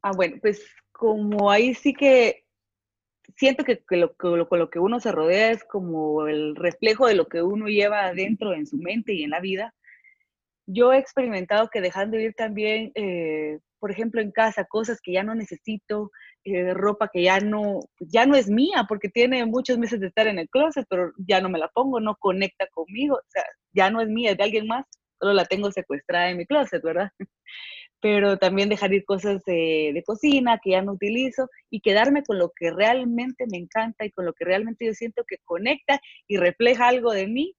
Ah, 0.02 0.12
bueno, 0.14 0.36
pues 0.40 0.64
como 0.92 1.50
ahí 1.50 1.74
sí 1.74 1.92
que 1.92 2.46
siento 3.36 3.64
que, 3.64 3.82
lo, 3.96 4.14
con 4.14 4.58
lo 4.58 4.70
que 4.70 4.78
uno 4.78 5.00
se 5.00 5.12
rodea 5.12 5.50
es 5.50 5.64
como 5.64 6.26
el 6.26 6.56
reflejo 6.56 7.06
de 7.06 7.14
lo 7.14 7.26
que 7.26 7.42
uno 7.42 7.66
lleva 7.66 8.06
adentro 8.06 8.54
en 8.54 8.66
su 8.66 8.76
mente 8.78 9.12
y 9.14 9.24
en 9.24 9.30
la 9.30 9.40
vida. 9.40 9.74
Yo 10.66 10.92
he 10.92 10.98
experimentado 10.98 11.68
que 11.68 11.80
dejando 11.80 12.18
ir 12.18 12.34
también, 12.34 12.92
eh, 12.94 13.58
por 13.78 13.90
ejemplo, 13.90 14.20
en 14.20 14.32
casa, 14.32 14.64
cosas 14.64 15.00
que 15.02 15.12
ya 15.12 15.22
no 15.22 15.34
necesito, 15.34 16.10
eh, 16.44 16.74
ropa 16.74 17.08
que 17.12 17.22
ya 17.22 17.40
no, 17.40 17.80
ya 18.00 18.26
no 18.26 18.36
es 18.36 18.48
mía, 18.48 18.86
porque 18.88 19.08
tiene 19.08 19.44
muchos 19.46 19.78
meses 19.78 20.00
de 20.00 20.08
estar 20.08 20.26
en 20.26 20.38
el 20.38 20.48
closet, 20.48 20.86
pero 20.88 21.12
ya 21.18 21.40
no 21.40 21.48
me 21.48 21.58
la 21.58 21.68
pongo, 21.68 22.00
no 22.00 22.16
conecta 22.16 22.66
conmigo, 22.68 23.16
o 23.16 23.30
sea, 23.30 23.44
ya 23.72 23.90
no 23.90 24.00
es 24.00 24.08
mía, 24.08 24.32
es 24.32 24.38
de 24.38 24.44
alguien 24.44 24.66
más, 24.66 24.86
solo 25.20 25.34
la 25.34 25.44
tengo 25.44 25.70
secuestrada 25.70 26.30
en 26.30 26.38
mi 26.38 26.46
closet, 26.46 26.82
¿verdad? 26.82 27.10
Pero 28.00 28.36
también 28.36 28.68
dejar 28.68 28.92
ir 28.92 29.04
cosas 29.04 29.42
de, 29.44 30.02
cocina 30.06 30.60
que 30.62 30.70
ya 30.70 30.82
no 30.82 30.92
utilizo 30.92 31.48
y 31.70 31.80
quedarme 31.80 32.22
con 32.22 32.38
lo 32.38 32.52
que 32.54 32.70
realmente 32.70 33.44
me 33.50 33.58
encanta 33.58 34.04
y 34.04 34.10
con 34.10 34.24
lo 34.26 34.32
que 34.32 34.44
realmente 34.44 34.86
yo 34.86 34.94
siento 34.94 35.24
que 35.26 35.38
conecta 35.44 36.00
y 36.26 36.36
refleja 36.36 36.88
algo 36.88 37.12
de 37.12 37.26
mí, 37.26 37.54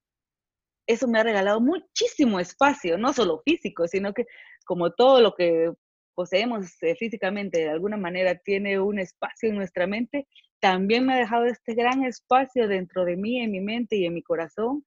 eso 0.86 1.06
me 1.06 1.18
ha 1.18 1.22
regalado 1.22 1.60
muchísimo 1.60 2.40
espacio, 2.40 2.96
no 2.96 3.12
solo 3.12 3.42
físico, 3.44 3.86
sino 3.88 4.14
que 4.14 4.24
como 4.64 4.92
todo 4.92 5.20
lo 5.20 5.34
que 5.34 5.72
poseemos 6.14 6.82
eh, 6.82 6.96
físicamente 6.96 7.58
de 7.58 7.70
alguna 7.70 7.96
manera 7.96 8.34
tiene 8.36 8.80
un 8.80 8.98
espacio 8.98 9.50
en 9.50 9.56
nuestra 9.56 9.86
mente, 9.86 10.26
también 10.60 11.06
me 11.06 11.14
ha 11.14 11.18
dejado 11.18 11.44
este 11.44 11.74
gran 11.74 12.04
espacio 12.04 12.66
dentro 12.66 13.04
de 13.04 13.16
mí, 13.16 13.40
en 13.40 13.52
mi 13.52 13.60
mente 13.60 13.96
y 13.96 14.06
en 14.06 14.14
mi 14.14 14.22
corazón, 14.22 14.84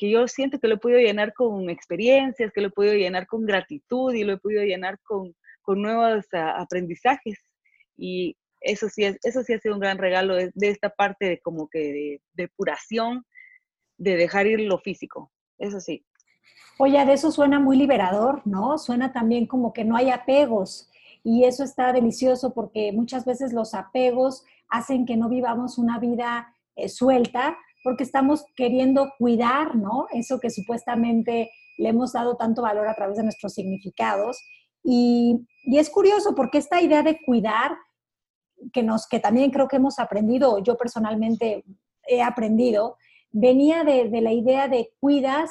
que 0.00 0.08
yo 0.08 0.26
siento 0.26 0.58
que 0.58 0.66
lo 0.66 0.76
he 0.76 0.78
podido 0.78 0.98
llenar 0.98 1.34
con 1.34 1.68
experiencias, 1.68 2.50
que 2.54 2.62
lo 2.62 2.68
he 2.68 2.70
podido 2.70 2.94
llenar 2.94 3.26
con 3.26 3.44
gratitud 3.44 4.14
y 4.14 4.24
lo 4.24 4.32
he 4.32 4.38
podido 4.38 4.62
llenar 4.62 4.98
con, 5.02 5.36
con 5.60 5.82
nuevos 5.82 6.24
ah, 6.32 6.54
aprendizajes. 6.58 7.38
Y 7.98 8.34
eso 8.62 8.88
sí, 8.88 9.04
es, 9.04 9.18
eso 9.22 9.42
sí 9.42 9.52
ha 9.52 9.58
sido 9.58 9.74
un 9.74 9.80
gran 9.80 9.98
regalo 9.98 10.36
de, 10.36 10.50
esta 10.62 10.88
parte 10.88 11.26
de 11.26 11.40
como 11.40 11.68
que 11.68 11.78
de 11.78 12.22
depuración, 12.32 13.26
de 13.98 14.16
dejar 14.16 14.46
ir 14.46 14.60
lo 14.60 14.78
físico. 14.78 15.30
Eso 15.58 15.80
sí. 15.80 16.02
Oye, 16.78 17.04
de 17.04 17.12
eso 17.12 17.30
suena 17.30 17.60
muy 17.60 17.76
liberador, 17.76 18.40
¿no? 18.46 18.78
Suena 18.78 19.12
también 19.12 19.44
como 19.44 19.74
que 19.74 19.84
no 19.84 19.96
hay 19.96 20.08
apegos. 20.08 20.90
Y 21.22 21.44
eso 21.44 21.62
está 21.62 21.92
delicioso 21.92 22.54
porque 22.54 22.90
muchas 22.92 23.26
veces 23.26 23.52
los 23.52 23.74
apegos 23.74 24.46
hacen 24.70 25.04
que 25.04 25.18
no 25.18 25.28
vivamos 25.28 25.76
una 25.76 25.98
vida 25.98 26.56
eh, 26.74 26.88
suelta, 26.88 27.58
porque 27.82 28.04
estamos 28.04 28.44
queriendo 28.56 29.12
cuidar, 29.18 29.76
¿no? 29.76 30.06
Eso 30.12 30.38
que 30.38 30.50
supuestamente 30.50 31.50
le 31.78 31.88
hemos 31.88 32.12
dado 32.12 32.36
tanto 32.36 32.62
valor 32.62 32.86
a 32.88 32.94
través 32.94 33.16
de 33.16 33.24
nuestros 33.24 33.54
significados. 33.54 34.38
Y, 34.82 35.46
es 35.64 35.90
curioso 35.90 36.34
porque 36.34 36.58
esta 36.58 36.80
idea 36.80 37.02
de 37.02 37.18
cuidar, 37.24 37.76
que, 38.72 38.82
nos, 38.82 39.06
que 39.06 39.20
también 39.20 39.50
creo 39.50 39.68
que 39.68 39.76
hemos 39.76 39.98
aprendido, 39.98 40.58
yo 40.58 40.76
personalmente 40.76 41.64
he 42.06 42.22
aprendido, 42.22 42.96
venía 43.30 43.84
de, 43.84 44.08
la 44.20 44.32
idea 44.32 44.68
de 44.68 44.92
cuidas 45.00 45.50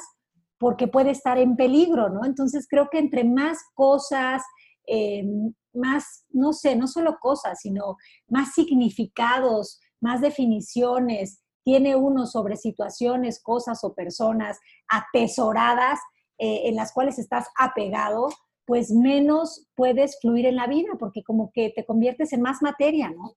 porque 0.58 0.86
puede 0.86 1.10
estar 1.10 1.38
en 1.38 1.56
peligro, 1.56 2.10
¿no? 2.10 2.24
Entonces 2.24 2.66
creo 2.68 2.88
que 2.90 2.98
entre 2.98 3.24
más 3.24 3.58
cosas, 3.74 4.42
eh, 4.86 5.24
más, 5.72 6.24
no 6.30 6.52
sé, 6.52 6.76
no 6.76 6.86
solo 6.86 7.18
cosas, 7.18 7.60
sino 7.60 7.96
más 8.28 8.52
significados, 8.52 9.80
más 10.00 10.20
definiciones, 10.20 11.42
tiene 11.64 11.96
uno 11.96 12.26
sobre 12.26 12.56
situaciones, 12.56 13.42
cosas 13.42 13.84
o 13.84 13.94
personas 13.94 14.58
atesoradas 14.88 16.00
eh, 16.38 16.68
en 16.68 16.76
las 16.76 16.92
cuales 16.92 17.18
estás 17.18 17.48
apegado, 17.56 18.28
pues 18.64 18.90
menos 18.90 19.66
puedes 19.74 20.18
fluir 20.20 20.46
en 20.46 20.56
la 20.56 20.66
vida, 20.66 20.90
porque 20.98 21.22
como 21.22 21.50
que 21.52 21.70
te 21.70 21.84
conviertes 21.84 22.32
en 22.32 22.40
más 22.40 22.62
materia, 22.62 23.10
¿no? 23.10 23.34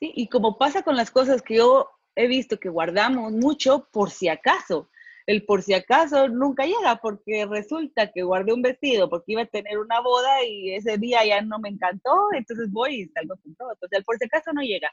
Sí, 0.00 0.12
y 0.14 0.28
como 0.28 0.58
pasa 0.58 0.82
con 0.82 0.96
las 0.96 1.10
cosas 1.10 1.42
que 1.42 1.56
yo 1.56 1.88
he 2.16 2.26
visto 2.26 2.58
que 2.58 2.68
guardamos 2.68 3.32
mucho 3.32 3.88
por 3.92 4.10
si 4.10 4.28
acaso. 4.28 4.88
El 5.26 5.44
por 5.44 5.62
si 5.62 5.72
acaso 5.74 6.28
nunca 6.28 6.66
llega 6.66 6.96
porque 6.96 7.46
resulta 7.46 8.10
que 8.10 8.22
guardé 8.22 8.52
un 8.52 8.62
vestido 8.62 9.08
porque 9.08 9.32
iba 9.32 9.42
a 9.42 9.46
tener 9.46 9.78
una 9.78 10.00
boda 10.00 10.44
y 10.44 10.74
ese 10.74 10.98
día 10.98 11.24
ya 11.24 11.42
no 11.42 11.58
me 11.60 11.68
encantó, 11.68 12.28
entonces 12.32 12.70
voy 12.72 13.02
y 13.02 13.08
salgo 13.08 13.36
con 13.42 13.54
todo. 13.54 13.72
Entonces 13.72 13.98
el 13.98 14.04
por 14.04 14.18
si 14.18 14.24
acaso 14.24 14.52
no 14.52 14.62
llega. 14.62 14.90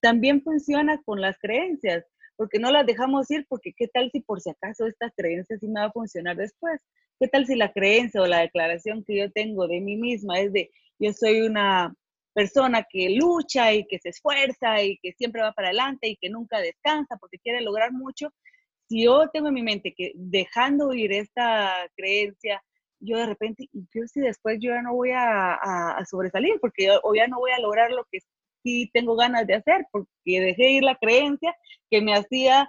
También 0.00 0.42
funciona 0.42 1.00
con 1.02 1.20
las 1.20 1.38
creencias, 1.38 2.04
porque 2.36 2.58
no 2.58 2.70
las 2.70 2.86
dejamos 2.86 3.30
ir, 3.30 3.46
porque 3.48 3.72
qué 3.76 3.88
tal 3.88 4.10
si 4.10 4.20
por 4.20 4.40
si 4.40 4.50
acaso 4.50 4.86
esta 4.86 5.10
creencia 5.10 5.58
sí 5.58 5.68
me 5.68 5.80
va 5.80 5.86
a 5.86 5.92
funcionar 5.92 6.36
después. 6.36 6.80
¿Qué 7.18 7.28
tal 7.28 7.46
si 7.46 7.56
la 7.56 7.72
creencia 7.72 8.20
o 8.20 8.26
la 8.26 8.40
declaración 8.40 9.02
que 9.04 9.16
yo 9.18 9.30
tengo 9.32 9.66
de 9.66 9.80
mí 9.80 9.96
misma 9.96 10.38
es 10.40 10.52
de 10.52 10.70
yo 10.98 11.12
soy 11.12 11.40
una 11.42 11.94
persona 12.34 12.86
que 12.88 13.10
lucha 13.10 13.72
y 13.72 13.86
que 13.86 13.98
se 13.98 14.10
esfuerza 14.10 14.82
y 14.82 14.98
que 14.98 15.12
siempre 15.12 15.40
va 15.40 15.52
para 15.52 15.68
adelante 15.68 16.08
y 16.08 16.16
que 16.16 16.28
nunca 16.28 16.58
descansa 16.60 17.16
porque 17.16 17.38
quiere 17.38 17.62
lograr 17.62 17.92
mucho? 17.92 18.32
Si 18.88 19.04
yo 19.04 19.28
tengo 19.32 19.48
en 19.48 19.54
mi 19.54 19.62
mente 19.62 19.94
que 19.96 20.12
dejando 20.14 20.92
ir 20.92 21.12
esta 21.12 21.88
creencia, 21.96 22.62
yo 23.00 23.16
de 23.18 23.26
repente, 23.26 23.68
yo 23.72 24.06
si 24.06 24.20
después 24.20 24.58
yo 24.60 24.70
ya 24.70 24.82
no 24.82 24.94
voy 24.94 25.10
a, 25.14 25.98
sobresalir 26.08 26.58
porque 26.60 26.86
yo, 26.86 27.00
ya 27.14 27.26
no 27.26 27.38
voy 27.38 27.52
a 27.52 27.58
lograr 27.58 27.90
lo 27.90 28.04
que 28.10 28.18
tengo 28.92 29.16
ganas 29.16 29.46
de 29.46 29.54
hacer, 29.54 29.86
porque 29.90 30.10
dejé 30.24 30.70
ir 30.72 30.82
la 30.82 30.96
creencia 30.96 31.54
que 31.90 32.00
me 32.00 32.14
hacía, 32.14 32.68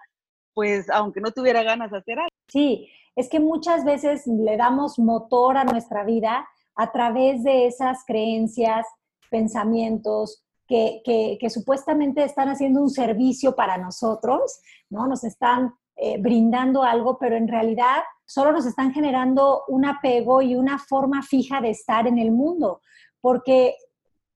pues, 0.53 0.89
aunque 0.89 1.21
no 1.21 1.31
tuviera 1.31 1.63
ganas 1.63 1.91
de 1.91 1.97
hacer 1.97 2.19
algo. 2.19 2.29
Sí, 2.47 2.89
es 3.15 3.29
que 3.29 3.39
muchas 3.39 3.83
veces 3.83 4.27
le 4.27 4.57
damos 4.57 4.99
motor 4.99 5.57
a 5.57 5.63
nuestra 5.63 6.03
vida 6.03 6.47
a 6.75 6.91
través 6.91 7.43
de 7.43 7.65
esas 7.65 8.03
creencias, 8.05 8.85
pensamientos, 9.29 10.43
que, 10.67 11.01
que, 11.39 11.49
supuestamente 11.49 12.23
están 12.23 12.49
haciendo 12.49 12.81
un 12.81 12.89
servicio 12.89 13.55
para 13.55 13.77
nosotros, 13.77 14.59
¿no? 14.89 15.07
Nos 15.07 15.23
están 15.23 15.73
eh, 15.95 16.17
brindando 16.19 16.83
algo, 16.83 17.17
pero 17.17 17.37
en 17.37 17.47
realidad 17.47 18.03
solo 18.25 18.51
nos 18.51 18.65
están 18.65 18.91
generando 18.93 19.63
un 19.69 19.85
apego 19.85 20.41
y 20.41 20.55
una 20.55 20.77
forma 20.77 21.23
fija 21.23 21.61
de 21.61 21.69
estar 21.69 22.05
en 22.05 22.19
el 22.19 22.31
mundo, 22.31 22.81
porque 23.21 23.75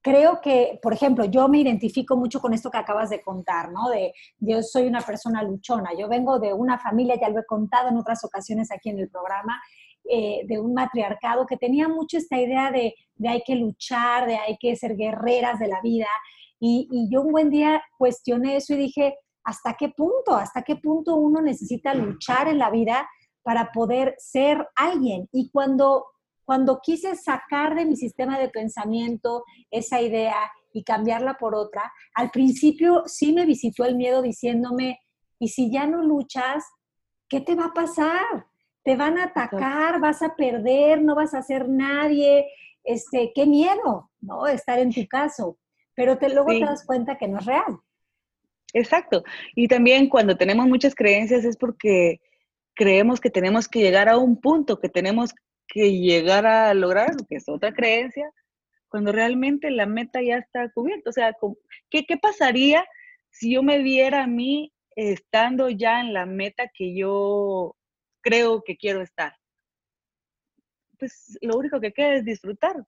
creo 0.01 0.41
que, 0.41 0.79
por 0.81 0.93
ejemplo, 0.93 1.25
yo 1.25 1.47
me 1.47 1.59
identifico 1.59 2.17
mucho 2.17 2.41
con 2.41 2.53
esto 2.53 2.71
que 2.71 2.77
acabas 2.77 3.09
de 3.09 3.21
contar, 3.21 3.71
¿no? 3.71 3.89
De 3.89 4.13
yo 4.39 4.61
soy 4.63 4.87
una 4.87 5.01
persona 5.01 5.43
luchona, 5.43 5.91
yo 5.97 6.07
vengo 6.07 6.39
de 6.39 6.53
una 6.53 6.79
familia, 6.79 7.19
ya 7.19 7.29
lo 7.29 7.39
he 7.39 7.45
contado 7.45 7.89
en 7.89 7.97
otras 7.97 8.23
ocasiones 8.23 8.71
aquí 8.71 8.89
en 8.89 8.99
el 8.99 9.09
programa, 9.09 9.61
eh, 10.09 10.41
de 10.47 10.59
un 10.59 10.73
matriarcado 10.73 11.45
que 11.45 11.57
tenía 11.57 11.87
mucho 11.87 12.17
esta 12.17 12.39
idea 12.39 12.71
de, 12.71 12.95
de, 13.15 13.29
hay 13.29 13.43
que 13.45 13.55
luchar, 13.55 14.25
de 14.25 14.35
hay 14.35 14.57
que 14.59 14.75
ser 14.75 14.95
guerreras 14.95 15.59
de 15.59 15.67
la 15.67 15.79
vida. 15.81 16.07
Y, 16.59 16.87
y 16.91 17.07
yo 17.11 17.21
un 17.21 17.31
buen 17.31 17.49
día 17.49 17.81
cuestioné 17.97 18.55
eso 18.55 18.73
y 18.73 18.77
dije, 18.77 19.15
¿hasta 19.43 19.75
qué 19.77 19.89
punto? 19.89 20.35
¿Hasta 20.35 20.63
qué 20.63 20.75
punto 20.75 21.15
uno 21.15 21.41
necesita 21.41 21.93
luchar 21.93 22.47
en 22.47 22.57
la 22.57 22.71
vida 22.71 23.07
para 23.43 23.71
poder 23.71 24.15
ser 24.17 24.67
alguien? 24.75 25.29
Y 25.31 25.51
cuando 25.51 26.05
cuando 26.51 26.81
quise 26.83 27.15
sacar 27.15 27.75
de 27.75 27.85
mi 27.85 27.95
sistema 27.95 28.37
de 28.37 28.49
pensamiento 28.49 29.45
esa 29.69 30.01
idea 30.01 30.35
y 30.73 30.83
cambiarla 30.83 31.35
por 31.35 31.55
otra, 31.55 31.89
al 32.13 32.29
principio 32.29 33.03
sí 33.05 33.31
me 33.31 33.45
visitó 33.45 33.85
el 33.85 33.95
miedo 33.95 34.21
diciéndome, 34.21 34.99
¿y 35.39 35.47
si 35.47 35.71
ya 35.71 35.87
no 35.87 36.03
luchas, 36.03 36.65
qué 37.29 37.39
te 37.39 37.55
va 37.55 37.67
a 37.67 37.73
pasar? 37.73 38.47
Te 38.83 38.97
van 38.97 39.17
a 39.17 39.27
atacar, 39.27 40.01
vas 40.01 40.21
a 40.23 40.35
perder, 40.35 41.01
no 41.01 41.15
vas 41.15 41.33
a 41.33 41.41
ser 41.41 41.69
nadie, 41.69 42.45
este, 42.83 43.31
qué 43.33 43.45
miedo, 43.45 44.11
¿no? 44.19 44.45
Estar 44.45 44.77
en 44.79 44.91
tu 44.91 45.07
caso. 45.07 45.57
Pero 45.95 46.17
te, 46.17 46.27
luego 46.27 46.49
te 46.49 46.65
das 46.65 46.85
cuenta 46.85 47.17
que 47.17 47.29
no 47.29 47.39
es 47.39 47.45
real. 47.45 47.79
Exacto. 48.73 49.23
Y 49.55 49.69
también 49.69 50.09
cuando 50.09 50.35
tenemos 50.35 50.67
muchas 50.67 50.95
creencias 50.95 51.45
es 51.45 51.55
porque 51.55 52.19
creemos 52.73 53.21
que 53.21 53.29
tenemos 53.29 53.69
que 53.69 53.79
llegar 53.79 54.09
a 54.09 54.17
un 54.17 54.35
punto, 54.35 54.81
que 54.81 54.89
tenemos 54.89 55.33
que 55.71 55.97
llegar 55.97 56.45
a 56.45 56.73
lograr, 56.73 57.15
que 57.29 57.37
es 57.37 57.47
otra 57.47 57.73
creencia, 57.73 58.29
cuando 58.89 59.13
realmente 59.13 59.71
la 59.71 59.85
meta 59.85 60.21
ya 60.21 60.37
está 60.37 60.69
cubierta. 60.71 61.09
O 61.09 61.13
sea, 61.13 61.33
¿qué, 61.89 62.05
¿qué 62.05 62.17
pasaría 62.17 62.85
si 63.29 63.53
yo 63.53 63.63
me 63.63 63.81
viera 63.81 64.23
a 64.23 64.27
mí 64.27 64.73
estando 64.97 65.69
ya 65.69 66.01
en 66.01 66.13
la 66.13 66.25
meta 66.25 66.69
que 66.73 66.93
yo 66.93 67.77
creo 68.21 68.63
que 68.63 68.75
quiero 68.75 69.01
estar? 69.01 69.33
Pues 70.99 71.37
lo 71.41 71.57
único 71.57 71.79
que 71.79 71.93
queda 71.93 72.15
es 72.15 72.25
disfrutar. 72.25 72.85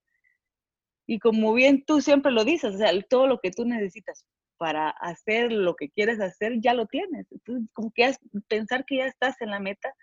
Y 1.07 1.19
como 1.19 1.53
bien 1.53 1.85
tú 1.85 2.01
siempre 2.01 2.33
lo 2.33 2.43
dices, 2.43 2.75
o 2.75 2.77
sea, 2.77 2.91
todo 3.09 3.27
lo 3.27 3.39
que 3.39 3.51
tú 3.51 3.63
necesitas 3.65 4.25
para 4.57 4.89
hacer 4.89 5.53
lo 5.53 5.75
que 5.75 5.89
quieres 5.89 6.19
hacer, 6.19 6.59
ya 6.59 6.73
lo 6.73 6.85
tienes. 6.85 7.27
Entonces, 7.31 7.69
como 7.73 7.91
que 7.91 8.13
pensar 8.49 8.83
que 8.85 8.97
ya 8.97 9.05
estás 9.05 9.41
en 9.41 9.51
la 9.51 9.59
meta, 9.59 9.93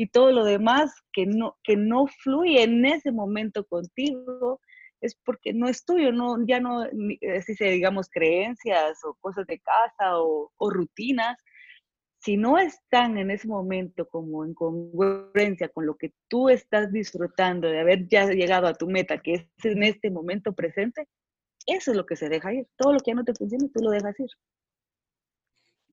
y 0.00 0.06
todo 0.06 0.32
lo 0.32 0.44
demás 0.44 0.94
que 1.12 1.26
no, 1.26 1.58
que 1.62 1.76
no 1.76 2.06
fluye 2.06 2.62
en 2.62 2.86
ese 2.86 3.12
momento 3.12 3.66
contigo 3.66 4.58
es 5.02 5.14
porque 5.26 5.52
no 5.52 5.68
es 5.68 5.84
tuyo, 5.84 6.10
no, 6.10 6.42
ya 6.46 6.58
no, 6.58 6.86
si 7.44 7.54
se 7.54 7.66
digamos 7.66 8.08
creencias 8.08 8.98
o 9.04 9.12
cosas 9.20 9.46
de 9.46 9.58
casa 9.58 10.18
o, 10.18 10.52
o 10.56 10.70
rutinas, 10.70 11.36
si 12.18 12.38
no 12.38 12.56
están 12.56 13.18
en 13.18 13.30
ese 13.30 13.46
momento 13.46 14.08
como 14.08 14.46
en 14.46 14.54
congruencia 14.54 15.68
con 15.68 15.84
lo 15.84 15.96
que 15.96 16.14
tú 16.28 16.48
estás 16.48 16.90
disfrutando 16.90 17.68
de 17.68 17.80
haber 17.80 18.08
ya 18.08 18.24
llegado 18.24 18.68
a 18.68 18.74
tu 18.74 18.88
meta, 18.88 19.18
que 19.18 19.34
es 19.34 19.64
en 19.64 19.82
este 19.82 20.10
momento 20.10 20.54
presente, 20.54 21.08
eso 21.66 21.90
es 21.90 21.96
lo 21.98 22.06
que 22.06 22.16
se 22.16 22.30
deja 22.30 22.54
ir. 22.54 22.66
Todo 22.76 22.94
lo 22.94 23.00
que 23.00 23.10
ya 23.10 23.16
no 23.16 23.24
te 23.24 23.34
funciona, 23.34 23.68
tú 23.74 23.82
lo 23.82 23.90
dejas 23.90 24.18
ir. 24.18 24.30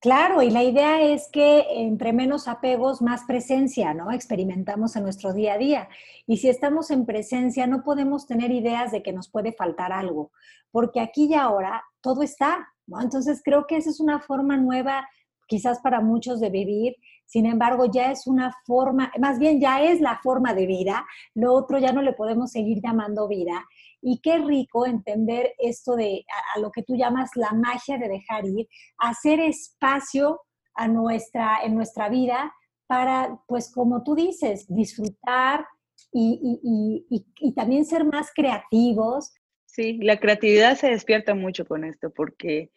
Claro, 0.00 0.42
y 0.42 0.50
la 0.50 0.62
idea 0.62 1.02
es 1.02 1.28
que 1.32 1.66
entre 1.70 2.12
menos 2.12 2.46
apegos, 2.46 3.02
más 3.02 3.24
presencia, 3.24 3.94
¿no? 3.94 4.12
Experimentamos 4.12 4.94
en 4.94 5.02
nuestro 5.02 5.32
día 5.32 5.54
a 5.54 5.58
día. 5.58 5.88
Y 6.24 6.36
si 6.36 6.48
estamos 6.48 6.92
en 6.92 7.04
presencia, 7.04 7.66
no 7.66 7.82
podemos 7.82 8.26
tener 8.26 8.52
ideas 8.52 8.92
de 8.92 9.02
que 9.02 9.12
nos 9.12 9.28
puede 9.28 9.52
faltar 9.52 9.92
algo, 9.92 10.30
porque 10.70 11.00
aquí 11.00 11.26
y 11.26 11.34
ahora 11.34 11.82
todo 12.00 12.22
está. 12.22 12.68
Entonces 13.00 13.42
creo 13.44 13.66
que 13.66 13.76
esa 13.76 13.90
es 13.90 13.98
una 13.98 14.20
forma 14.20 14.56
nueva, 14.56 15.08
quizás 15.48 15.80
para 15.80 16.00
muchos, 16.00 16.38
de 16.38 16.50
vivir. 16.50 16.94
Sin 17.26 17.44
embargo, 17.44 17.86
ya 17.86 18.12
es 18.12 18.28
una 18.28 18.54
forma, 18.66 19.10
más 19.18 19.40
bien 19.40 19.60
ya 19.60 19.82
es 19.82 20.00
la 20.00 20.20
forma 20.22 20.54
de 20.54 20.66
vida. 20.66 21.04
Lo 21.34 21.52
otro 21.54 21.78
ya 21.78 21.92
no 21.92 22.02
le 22.02 22.12
podemos 22.12 22.52
seguir 22.52 22.80
llamando 22.80 23.26
vida. 23.26 23.66
Y 24.00 24.20
qué 24.20 24.38
rico 24.38 24.86
entender 24.86 25.54
esto 25.58 25.96
de 25.96 26.24
a, 26.54 26.60
lo 26.60 26.70
que 26.70 26.82
tú 26.82 26.96
llamas 26.96 27.30
la 27.34 27.52
magia 27.52 27.98
de 27.98 28.08
dejar 28.08 28.46
ir, 28.46 28.68
hacer 28.98 29.40
espacio 29.40 30.40
a 30.74 30.88
nuestra, 30.88 31.58
en 31.64 31.74
nuestra 31.74 32.08
vida 32.08 32.52
para, 32.86 33.38
pues 33.46 33.72
como 33.72 34.02
tú 34.02 34.14
dices, 34.14 34.66
disfrutar 34.68 35.66
y, 36.12 37.04
y 37.40 37.52
también 37.54 37.84
ser 37.84 38.04
más 38.04 38.30
creativos. 38.34 39.32
Sí, 39.66 39.98
la 39.98 40.18
creatividad 40.18 40.76
se 40.76 40.90
despierta 40.90 41.34
mucho 41.34 41.66
con 41.66 41.84
esto 41.84 42.10
porque 42.10 42.70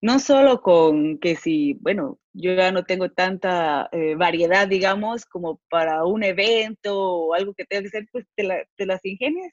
no 0.00 0.18
solo 0.18 0.60
con 0.60 1.18
que 1.18 1.36
si, 1.36 1.74
bueno, 1.80 2.18
yo 2.32 2.54
ya 2.54 2.70
no 2.70 2.84
tengo 2.84 3.10
tanta 3.10 3.88
eh, 3.92 4.14
variedad, 4.14 4.68
digamos, 4.68 5.24
como 5.24 5.60
para 5.70 6.04
un 6.04 6.22
evento 6.22 6.98
o 6.98 7.34
algo 7.34 7.54
que 7.54 7.64
tenga 7.64 7.82
que 7.82 7.88
ser, 7.88 8.06
pues 8.12 8.26
te, 8.34 8.68
te 8.76 8.86
las 8.86 9.04
ingenias 9.04 9.52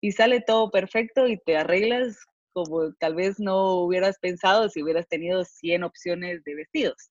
y 0.00 0.12
sale 0.12 0.40
todo 0.40 0.70
perfecto 0.70 1.26
y 1.26 1.38
te 1.38 1.56
arreglas 1.56 2.18
como 2.52 2.92
tal 2.94 3.14
vez 3.14 3.38
no 3.38 3.80
hubieras 3.82 4.18
pensado 4.18 4.68
si 4.68 4.82
hubieras 4.82 5.06
tenido 5.08 5.44
100 5.44 5.84
opciones 5.84 6.42
de 6.44 6.54
vestidos. 6.54 7.10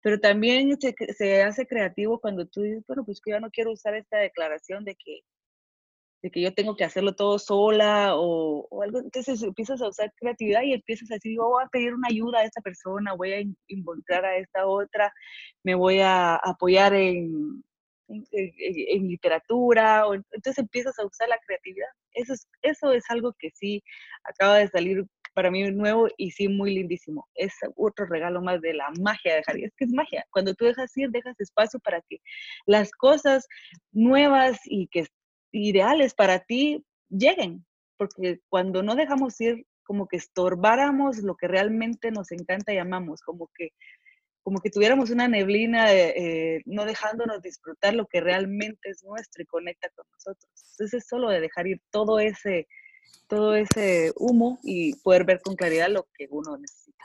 Pero 0.00 0.18
también 0.20 0.78
se, 0.80 0.94
se, 1.16 1.42
hace 1.42 1.66
creativo 1.66 2.20
cuando 2.20 2.46
tú 2.46 2.62
dices, 2.62 2.84
bueno, 2.86 3.04
pues 3.04 3.20
que 3.20 3.32
ya 3.32 3.40
no 3.40 3.50
quiero 3.50 3.72
usar 3.72 3.94
esta 3.94 4.18
declaración 4.18 4.84
de 4.84 4.94
que, 4.94 5.20
de 6.22 6.30
que 6.30 6.40
yo 6.40 6.54
tengo 6.54 6.76
que 6.76 6.84
hacerlo 6.84 7.14
todo 7.14 7.38
sola 7.38 8.16
o, 8.16 8.66
o 8.70 8.82
algo. 8.82 9.00
Entonces 9.00 9.42
empiezas 9.42 9.82
a 9.82 9.88
usar 9.88 10.12
creatividad 10.16 10.62
y 10.62 10.72
empiezas 10.72 11.10
a 11.10 11.14
decir, 11.14 11.36
yo 11.36 11.48
voy 11.48 11.64
a 11.64 11.68
pedir 11.68 11.94
una 11.94 12.08
ayuda 12.08 12.40
a 12.40 12.44
esta 12.44 12.60
persona, 12.60 13.14
voy 13.14 13.32
a 13.32 13.42
involucrar 13.68 14.24
a 14.24 14.36
esta 14.36 14.66
otra, 14.66 15.12
me 15.64 15.74
voy 15.74 16.00
a 16.00 16.36
apoyar 16.36 16.94
en, 16.94 17.64
en, 18.08 19.08
literatura, 19.08 20.06
o, 20.06 20.14
entonces 20.14 20.58
empiezas 20.58 20.98
a 20.98 21.06
usar 21.06 21.28
la 21.28 21.38
creatividad. 21.46 21.88
Eso 22.12 22.32
es, 22.32 22.48
eso 22.62 22.92
es 22.92 23.04
algo 23.10 23.34
que 23.38 23.50
sí 23.50 23.82
acaba 24.24 24.58
de 24.58 24.68
salir 24.68 25.04
para 25.34 25.50
mí 25.50 25.70
nuevo 25.70 26.08
y 26.16 26.30
sí 26.32 26.48
muy 26.48 26.74
lindísimo. 26.74 27.28
Es 27.34 27.52
otro 27.76 28.06
regalo 28.06 28.42
más 28.42 28.60
de 28.60 28.74
la 28.74 28.90
magia 29.00 29.32
de 29.32 29.38
dejar. 29.38 29.58
Es 29.58 29.74
que 29.76 29.84
es 29.84 29.92
magia. 29.92 30.24
Cuando 30.30 30.54
tú 30.54 30.64
dejas 30.64 30.96
ir, 30.96 31.10
dejas 31.10 31.38
espacio 31.38 31.78
para 31.80 32.00
que 32.08 32.18
las 32.66 32.90
cosas 32.90 33.46
nuevas 33.92 34.58
y 34.64 34.88
que 34.88 35.06
ideales 35.52 36.14
para 36.14 36.40
ti 36.40 36.84
lleguen. 37.08 37.64
Porque 37.96 38.40
cuando 38.48 38.82
no 38.82 38.94
dejamos 38.94 39.40
ir, 39.40 39.64
como 39.84 40.06
que 40.06 40.18
estorbáramos 40.18 41.18
lo 41.22 41.34
que 41.36 41.48
realmente 41.48 42.10
nos 42.10 42.30
encanta 42.30 42.74
y 42.74 42.78
amamos, 42.78 43.22
como 43.22 43.48
que 43.56 43.70
como 44.48 44.60
que 44.60 44.70
tuviéramos 44.70 45.10
una 45.10 45.28
neblina, 45.28 45.92
eh, 45.92 46.62
no 46.64 46.86
dejándonos 46.86 47.42
disfrutar 47.42 47.92
lo 47.92 48.06
que 48.06 48.22
realmente 48.22 48.88
es 48.88 49.04
nuestro 49.04 49.42
y 49.42 49.46
conecta 49.46 49.90
con 49.94 50.06
nosotros. 50.10 50.50
Entonces 50.70 51.02
es 51.02 51.06
solo 51.06 51.28
de 51.28 51.42
dejar 51.42 51.66
ir 51.66 51.82
todo 51.90 52.18
ese, 52.18 52.66
todo 53.26 53.54
ese 53.54 54.10
humo 54.16 54.58
y 54.62 54.94
poder 55.02 55.24
ver 55.24 55.42
con 55.42 55.54
claridad 55.54 55.90
lo 55.90 56.06
que 56.16 56.28
uno 56.30 56.56
necesita. 56.56 57.04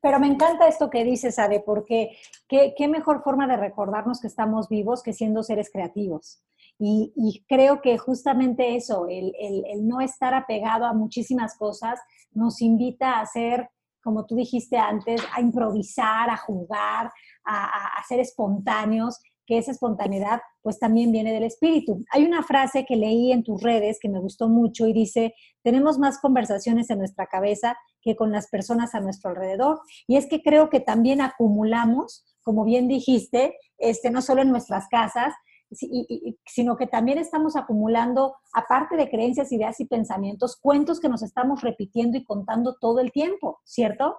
Pero 0.00 0.20
me 0.20 0.28
encanta 0.28 0.68
esto 0.68 0.88
que 0.88 1.04
dices, 1.04 1.38
Ade, 1.38 1.60
porque 1.60 2.16
qué, 2.48 2.72
qué 2.74 2.88
mejor 2.88 3.22
forma 3.22 3.46
de 3.46 3.58
recordarnos 3.58 4.18
que 4.18 4.28
estamos 4.28 4.70
vivos 4.70 5.02
que 5.02 5.12
siendo 5.12 5.42
seres 5.42 5.68
creativos. 5.70 6.42
Y, 6.78 7.12
y 7.14 7.44
creo 7.46 7.82
que 7.82 7.98
justamente 7.98 8.74
eso, 8.74 9.06
el, 9.06 9.34
el, 9.38 9.66
el 9.66 9.86
no 9.86 10.00
estar 10.00 10.32
apegado 10.32 10.86
a 10.86 10.94
muchísimas 10.94 11.58
cosas, 11.58 12.00
nos 12.32 12.62
invita 12.62 13.20
a 13.20 13.26
ser 13.26 13.68
como 14.02 14.26
tú 14.26 14.34
dijiste 14.34 14.76
antes, 14.76 15.20
a 15.34 15.40
improvisar, 15.40 16.30
a 16.30 16.36
jugar, 16.36 17.10
a, 17.44 18.02
ser 18.08 18.20
espontáneos, 18.20 19.18
que 19.46 19.58
esa 19.58 19.72
espontaneidad 19.72 20.40
pues 20.62 20.78
también 20.78 21.10
viene 21.10 21.32
del 21.32 21.42
espíritu. 21.42 22.04
Hay 22.12 22.24
una 22.24 22.42
frase 22.42 22.84
que 22.86 22.96
leí 22.96 23.32
en 23.32 23.42
tus 23.42 23.62
redes 23.62 23.98
que 24.00 24.08
me 24.08 24.20
gustó 24.20 24.48
mucho 24.48 24.86
y 24.86 24.92
dice, 24.92 25.34
tenemos 25.62 25.98
más 25.98 26.18
conversaciones 26.20 26.88
en 26.90 26.98
nuestra 26.98 27.26
cabeza 27.26 27.76
que 28.00 28.14
con 28.14 28.30
las 28.30 28.48
personas 28.48 28.94
a 28.94 29.00
nuestro 29.00 29.30
alrededor. 29.30 29.80
Y 30.06 30.16
es 30.16 30.26
que 30.26 30.42
creo 30.42 30.70
que 30.70 30.80
también 30.80 31.20
acumulamos, 31.20 32.24
como 32.42 32.64
bien 32.64 32.88
dijiste, 32.88 33.56
este, 33.78 34.10
no 34.10 34.22
solo 34.22 34.42
en 34.42 34.50
nuestras 34.50 34.86
casas, 34.88 35.34
sino 35.70 36.76
que 36.76 36.86
también 36.86 37.18
estamos 37.18 37.56
acumulando, 37.56 38.36
aparte 38.52 38.96
de 38.96 39.08
creencias, 39.08 39.52
ideas 39.52 39.78
y 39.80 39.86
pensamientos, 39.86 40.56
cuentos 40.56 41.00
que 41.00 41.08
nos 41.08 41.22
estamos 41.22 41.62
repitiendo 41.62 42.18
y 42.18 42.24
contando 42.24 42.76
todo 42.80 43.00
el 43.00 43.12
tiempo, 43.12 43.60
¿cierto? 43.64 44.18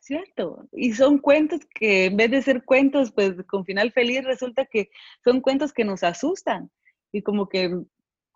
Cierto, 0.00 0.68
y 0.72 0.92
son 0.92 1.18
cuentos 1.18 1.60
que 1.74 2.06
en 2.06 2.16
vez 2.16 2.30
de 2.30 2.42
ser 2.42 2.64
cuentos, 2.64 3.12
pues 3.12 3.34
con 3.46 3.64
final 3.64 3.90
feliz, 3.92 4.24
resulta 4.24 4.64
que 4.66 4.88
son 5.24 5.40
cuentos 5.40 5.72
que 5.72 5.84
nos 5.84 6.04
asustan 6.04 6.70
y 7.12 7.22
como 7.22 7.48
que, 7.48 7.76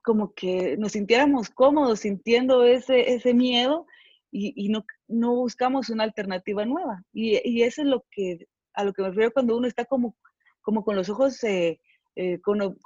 como 0.05 0.35
que 0.35 0.77
nos 0.77 0.93
sintiéramos 0.93 1.49
cómodos 1.49 2.01
sintiendo 2.01 2.65
ese, 2.65 3.15
ese 3.15 3.33
miedo 3.33 3.87
y, 4.33 4.71
no, 4.71 4.85
no, 5.09 5.37
buscamos 5.37 5.91
una 5.91 6.05
alternativa 6.05 6.65
nueva. 6.65 7.05
Y, 7.13 7.39
y, 7.49 7.63
eso 7.63 7.83
es 7.83 7.89
lo 7.89 8.03
que, 8.11 8.49
a 8.73 8.83
lo 8.83 8.95
que 8.95 9.03
me 9.03 9.09
refiero 9.09 9.31
cuando 9.31 9.57
uno 9.57 9.67
está 9.69 9.85
como, 9.85 10.17
como 10.63 10.85
con 10.85 10.97
los 10.97 11.09
ojos... 11.09 11.45
Eh, 11.45 11.79
eh, 12.17 12.41
con, 12.41 12.77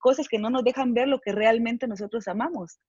cosas 0.00 0.28
que 0.28 0.38
no 0.38 0.50
nos 0.50 0.64
dejan 0.64 0.94
ver 0.94 1.08
lo 1.08 1.20
que 1.20 1.32
realmente 1.32 1.86
nosotros 1.86 2.26
amamos. 2.28 2.80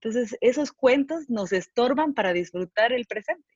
Entonces, 0.00 0.36
esos 0.40 0.72
cuentos 0.72 1.28
nos 1.28 1.52
estorban 1.52 2.14
para 2.14 2.32
disfrutar 2.32 2.92
el 2.92 3.06
presente. 3.06 3.46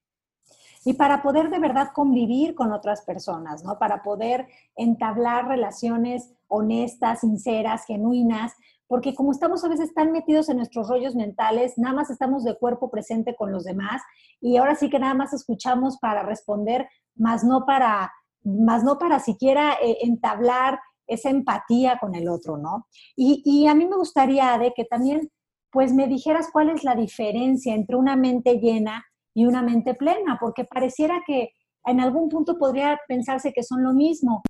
Y 0.85 0.93
para 0.93 1.23
poder 1.23 1.49
de 1.49 1.59
verdad 1.59 1.89
convivir 1.95 2.55
con 2.55 2.73
otras 2.73 3.03
personas, 3.03 3.65
¿no? 3.65 3.79
Para 3.79 4.03
poder 4.03 4.47
entablar 4.77 5.49
relaciones 5.49 6.31
honestas, 6.47 7.21
sinceras, 7.21 7.87
genuinas, 7.87 8.53
porque 8.87 9.15
como 9.15 9.33
estamos 9.33 9.65
a 9.65 9.69
veces 9.69 9.95
tan 9.95 10.13
metidos 10.13 10.49
en 10.49 10.59
nuestros 10.59 10.89
rollos 10.89 11.15
mentales, 11.15 11.79
nada 11.79 11.95
más 11.95 12.11
estamos 12.11 12.45
de 12.45 12.59
cuerpo 12.59 12.91
presente 12.91 13.35
con 13.35 13.51
los 13.51 13.65
demás 13.65 14.03
y 14.41 14.57
ahora 14.59 14.75
sí 14.75 14.91
que 14.91 14.99
nada 14.99 15.15
más 15.15 15.33
escuchamos 15.33 15.99
para 15.99 16.23
responder, 16.23 16.87
más 17.15 17.45
no 17.45 17.65
para, 17.65 18.13
más 18.43 18.85
no 18.85 18.99
para 18.99 19.21
siquiera 19.21 19.75
eh, 19.83 19.99
entablar 20.03 20.79
esa 21.07 21.31
empatía 21.31 21.99
con 22.01 22.15
el 22.15 22.29
otro, 22.29 22.57
¿no? 22.57 22.87
Y, 23.17 23.67
a 23.67 23.75
mí 23.75 23.87
me 23.87 23.97
gustaría, 23.97 24.57
de 24.59 24.73
que 24.75 24.85
también, 24.85 25.31
pues 25.71 25.93
me 25.93 26.07
dijeras 26.07 26.49
cuál 26.53 26.71
es 26.71 26.85
la 26.85 26.95
diferencia 26.95 27.75
entre 27.75 27.97
una 27.97 28.17
mente 28.17 28.59
llena 28.61 29.05
y 29.35 29.47
una 29.47 29.63
mente 29.63 29.95
plena, 29.95 30.39
porque 30.41 30.65
pareciera 30.65 31.23
que 31.27 31.51
en 31.87 32.01
algún 32.01 32.29
punto 32.29 32.59
podría 32.59 32.99
pensarse 33.09 33.53
que 33.53 33.63
son 33.63 33.83
lo 33.83 33.93
mismo, 33.93 34.43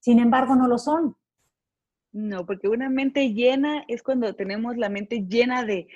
sin 0.00 0.18
embargo 0.18 0.56
no 0.56 0.66
lo 0.66 0.78
son. 0.78 1.16
No, 2.12 2.44
porque 2.44 2.68
una 2.68 2.90
mente 2.90 3.32
llena 3.32 3.84
es 3.88 4.02
cuando 4.02 4.34
tenemos 4.34 4.76
la 4.76 4.90
mente 4.90 5.24
llena 5.26 5.64
de, 5.64 5.88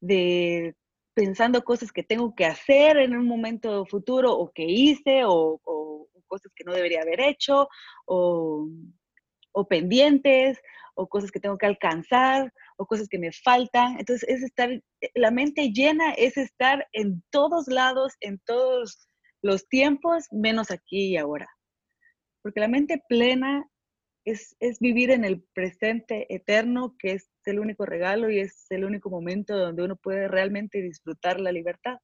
de 0.00 0.76
pensando 1.14 1.64
cosas 1.64 1.90
que 1.90 2.02
tengo 2.02 2.34
que 2.34 2.44
hacer 2.44 2.98
en 2.98 3.16
un 3.16 3.26
momento 3.26 3.86
futuro 3.86 4.36
o 4.36 4.50
que 4.52 4.64
hice 4.64 5.24
o, 5.24 5.60
o 5.64 6.08
cosas 6.26 6.52
que 6.54 6.64
no 6.64 6.72
debería 6.72 7.02
haber 7.02 7.20
hecho 7.20 7.68
o 8.06 8.68
o 9.54 9.66
pendientes, 9.66 10.60
o 10.94 11.08
cosas 11.08 11.30
que 11.30 11.40
tengo 11.40 11.58
que 11.58 11.66
alcanzar, 11.66 12.52
o 12.76 12.86
cosas 12.86 13.08
que 13.08 13.18
me 13.18 13.32
faltan. 13.32 13.98
Entonces, 13.98 14.28
es 14.28 14.42
estar, 14.42 14.70
eh, 14.70 15.10
la 15.14 15.30
mente 15.30 15.70
llena 15.72 16.12
es 16.12 16.36
estar 16.36 16.86
en 16.92 17.22
todos 17.30 17.68
lados, 17.68 18.12
en 18.20 18.38
todos 18.44 19.08
los 19.42 19.68
tiempos, 19.68 20.26
menos 20.30 20.70
aquí 20.70 21.08
y 21.08 21.16
ahora. 21.16 21.48
Porque 22.42 22.60
la 22.60 22.68
mente 22.68 23.02
plena 23.08 23.66
es, 24.24 24.56
es 24.60 24.78
vivir 24.80 25.10
en 25.10 25.24
el 25.24 25.42
presente 25.54 26.32
eterno, 26.34 26.96
que 26.98 27.12
es 27.12 27.30
el 27.44 27.58
único 27.58 27.86
regalo 27.86 28.30
y 28.30 28.40
es 28.40 28.66
el 28.70 28.84
único 28.84 29.10
momento 29.10 29.56
donde 29.56 29.82
uno 29.82 29.96
puede 29.96 30.28
realmente 30.28 30.80
disfrutar 30.80 31.40
la 31.40 31.52
libertad. 31.52 31.98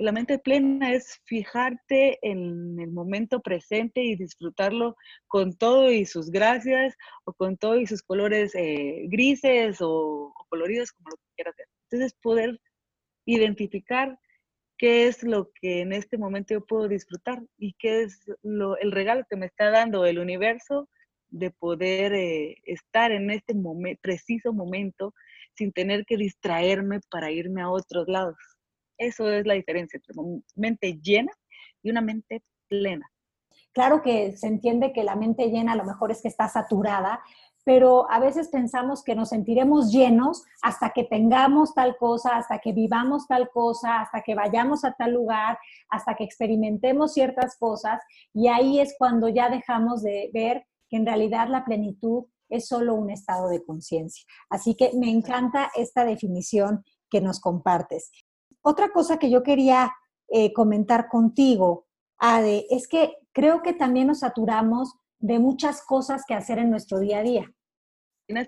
La 0.00 0.12
mente 0.12 0.38
plena 0.38 0.94
es 0.94 1.20
fijarte 1.26 2.18
en 2.22 2.80
el 2.80 2.90
momento 2.90 3.42
presente 3.42 4.02
y 4.02 4.16
disfrutarlo 4.16 4.96
con 5.28 5.52
todo 5.52 5.92
y 5.92 6.06
sus 6.06 6.30
gracias 6.30 6.96
o 7.24 7.34
con 7.34 7.58
todo 7.58 7.78
y 7.78 7.86
sus 7.86 8.00
colores 8.02 8.54
eh, 8.54 9.04
grises 9.10 9.76
o, 9.82 10.32
coloridos, 10.48 10.92
como 10.92 11.10
lo 11.10 11.16
quieras 11.36 11.52
hacer. 11.52 11.66
Entonces, 11.90 12.18
poder 12.22 12.58
identificar 13.26 14.18
qué 14.78 15.06
es 15.06 15.22
lo 15.22 15.50
que 15.60 15.82
en 15.82 15.92
este 15.92 16.16
momento 16.16 16.54
yo 16.54 16.64
puedo 16.64 16.88
disfrutar 16.88 17.42
y 17.58 17.74
qué 17.74 18.04
es 18.04 18.24
el 18.80 18.92
regalo 18.92 19.24
que 19.28 19.36
me 19.36 19.44
está 19.44 19.68
dando 19.68 20.06
el 20.06 20.18
universo 20.18 20.88
de 21.28 21.50
poder 21.50 22.14
eh, 22.14 22.56
estar 22.64 23.12
en 23.12 23.30
este 23.30 23.54
preciso 24.00 24.54
momento 24.54 25.12
sin 25.56 25.72
tener 25.72 26.06
que 26.06 26.16
distraerme 26.16 27.00
para 27.10 27.30
irme 27.30 27.60
a 27.60 27.68
otros 27.68 28.08
lados. 28.08 28.59
Eso 29.00 29.30
es 29.30 29.46
la 29.46 29.54
diferencia 29.54 29.96
entre 29.96 30.12
una 30.14 30.42
mente 30.56 31.00
llena 31.02 31.32
y 31.82 31.90
una 31.90 32.02
mente 32.02 32.42
plena. 32.68 33.10
Claro 33.72 34.02
que 34.02 34.36
se 34.36 34.46
entiende 34.46 34.92
que 34.92 35.04
la 35.04 35.16
mente 35.16 35.48
llena 35.48 35.72
a 35.72 35.76
lo 35.76 35.84
mejor 35.84 36.10
es 36.10 36.20
que 36.20 36.28
está 36.28 36.48
saturada, 36.48 37.22
pero 37.64 38.10
a 38.10 38.18
veces 38.18 38.48
pensamos 38.48 39.02
que 39.02 39.14
nos 39.14 39.30
sentiremos 39.30 39.90
llenos 39.90 40.44
hasta 40.60 40.90
que 40.90 41.04
tengamos 41.04 41.72
tal 41.72 41.96
cosa, 41.96 42.36
hasta 42.36 42.58
que 42.58 42.72
vivamos 42.72 43.26
tal 43.26 43.48
cosa, 43.48 44.02
hasta 44.02 44.20
que 44.20 44.34
vayamos 44.34 44.84
a 44.84 44.92
tal 44.92 45.12
lugar, 45.12 45.58
hasta 45.88 46.14
que 46.14 46.24
experimentemos 46.24 47.14
ciertas 47.14 47.56
cosas 47.58 48.02
y 48.34 48.48
ahí 48.48 48.80
es 48.80 48.94
cuando 48.98 49.28
ya 49.28 49.48
dejamos 49.48 50.02
de 50.02 50.30
ver 50.34 50.66
que 50.90 50.98
en 50.98 51.06
realidad 51.06 51.48
la 51.48 51.64
plenitud 51.64 52.24
es 52.50 52.68
solo 52.68 52.94
un 52.94 53.08
estado 53.08 53.48
de 53.48 53.64
conciencia. 53.64 54.26
Así 54.50 54.74
que 54.74 54.90
me 54.94 55.10
encanta 55.10 55.70
esta 55.74 56.04
definición 56.04 56.84
que 57.08 57.22
nos 57.22 57.40
compartes. 57.40 58.10
Otra 58.62 58.90
cosa 58.90 59.18
que 59.18 59.30
yo 59.30 59.42
quería 59.42 59.92
eh, 60.28 60.52
comentar 60.52 61.08
contigo, 61.08 61.86
Ade, 62.18 62.66
es 62.70 62.86
que 62.86 63.16
creo 63.32 63.62
que 63.62 63.72
también 63.72 64.06
nos 64.06 64.20
saturamos 64.20 64.94
de 65.18 65.38
muchas 65.38 65.82
cosas 65.82 66.24
que 66.26 66.34
hacer 66.34 66.58
en 66.58 66.70
nuestro 66.70 66.98
día 66.98 67.18
a 67.18 67.22
día. 67.22 67.52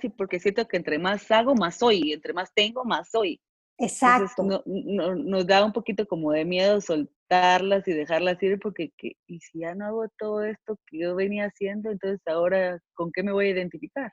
Sí, 0.00 0.08
porque 0.10 0.38
siento 0.38 0.66
que 0.68 0.76
entre 0.76 0.98
más 0.98 1.28
hago, 1.30 1.54
más 1.54 1.76
soy, 1.76 2.12
entre 2.12 2.32
más 2.32 2.52
tengo, 2.54 2.84
más 2.84 3.10
soy. 3.10 3.40
Exacto. 3.78 4.62
nos 4.64 5.46
da 5.46 5.64
un 5.64 5.72
poquito 5.72 6.06
como 6.06 6.30
de 6.30 6.44
miedo 6.44 6.80
soltarlas 6.80 7.88
y 7.88 7.92
dejarlas 7.92 8.40
ir 8.42 8.60
porque, 8.60 8.92
¿y 9.26 9.40
si 9.40 9.60
ya 9.60 9.74
no 9.74 9.86
hago 9.86 10.08
todo 10.18 10.44
esto 10.44 10.78
que 10.86 10.98
yo 10.98 11.16
venía 11.16 11.46
haciendo, 11.46 11.90
entonces 11.90 12.20
ahora, 12.26 12.78
¿con 12.94 13.10
qué 13.10 13.24
me 13.24 13.32
voy 13.32 13.46
a 13.46 13.50
identificar? 13.50 14.12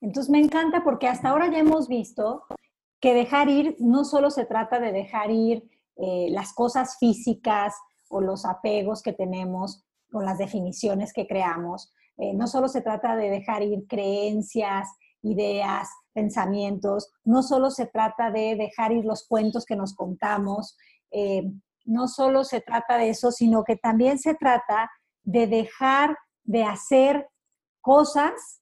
Entonces 0.00 0.30
me 0.30 0.40
encanta 0.40 0.82
porque 0.82 1.06
hasta 1.06 1.28
ahora 1.28 1.50
ya 1.50 1.58
hemos 1.58 1.86
visto 1.88 2.42
que 3.00 3.14
dejar 3.14 3.48
ir 3.48 3.76
no 3.78 4.04
solo 4.04 4.30
se 4.30 4.44
trata 4.44 4.78
de 4.78 4.92
dejar 4.92 5.30
ir 5.30 5.68
eh, 5.96 6.28
las 6.30 6.52
cosas 6.52 6.96
físicas 6.98 7.74
o 8.08 8.20
los 8.20 8.44
apegos 8.44 9.02
que 9.02 9.12
tenemos 9.12 9.84
con 10.10 10.24
las 10.24 10.38
definiciones 10.38 11.12
que 11.12 11.26
creamos, 11.26 11.92
eh, 12.18 12.34
no 12.34 12.46
solo 12.46 12.68
se 12.68 12.82
trata 12.82 13.16
de 13.16 13.30
dejar 13.30 13.62
ir 13.62 13.86
creencias, 13.86 14.88
ideas, 15.22 15.88
pensamientos, 16.12 17.10
no 17.24 17.42
solo 17.42 17.70
se 17.70 17.86
trata 17.86 18.30
de 18.30 18.56
dejar 18.56 18.92
ir 18.92 19.04
los 19.04 19.26
cuentos 19.26 19.64
que 19.64 19.76
nos 19.76 19.94
contamos, 19.94 20.76
eh, 21.10 21.44
no 21.84 22.08
solo 22.08 22.44
se 22.44 22.60
trata 22.60 22.98
de 22.98 23.10
eso, 23.10 23.30
sino 23.32 23.64
que 23.64 23.76
también 23.76 24.18
se 24.18 24.34
trata 24.34 24.90
de 25.22 25.46
dejar 25.46 26.16
de 26.44 26.64
hacer 26.64 27.28
cosas, 27.80 28.60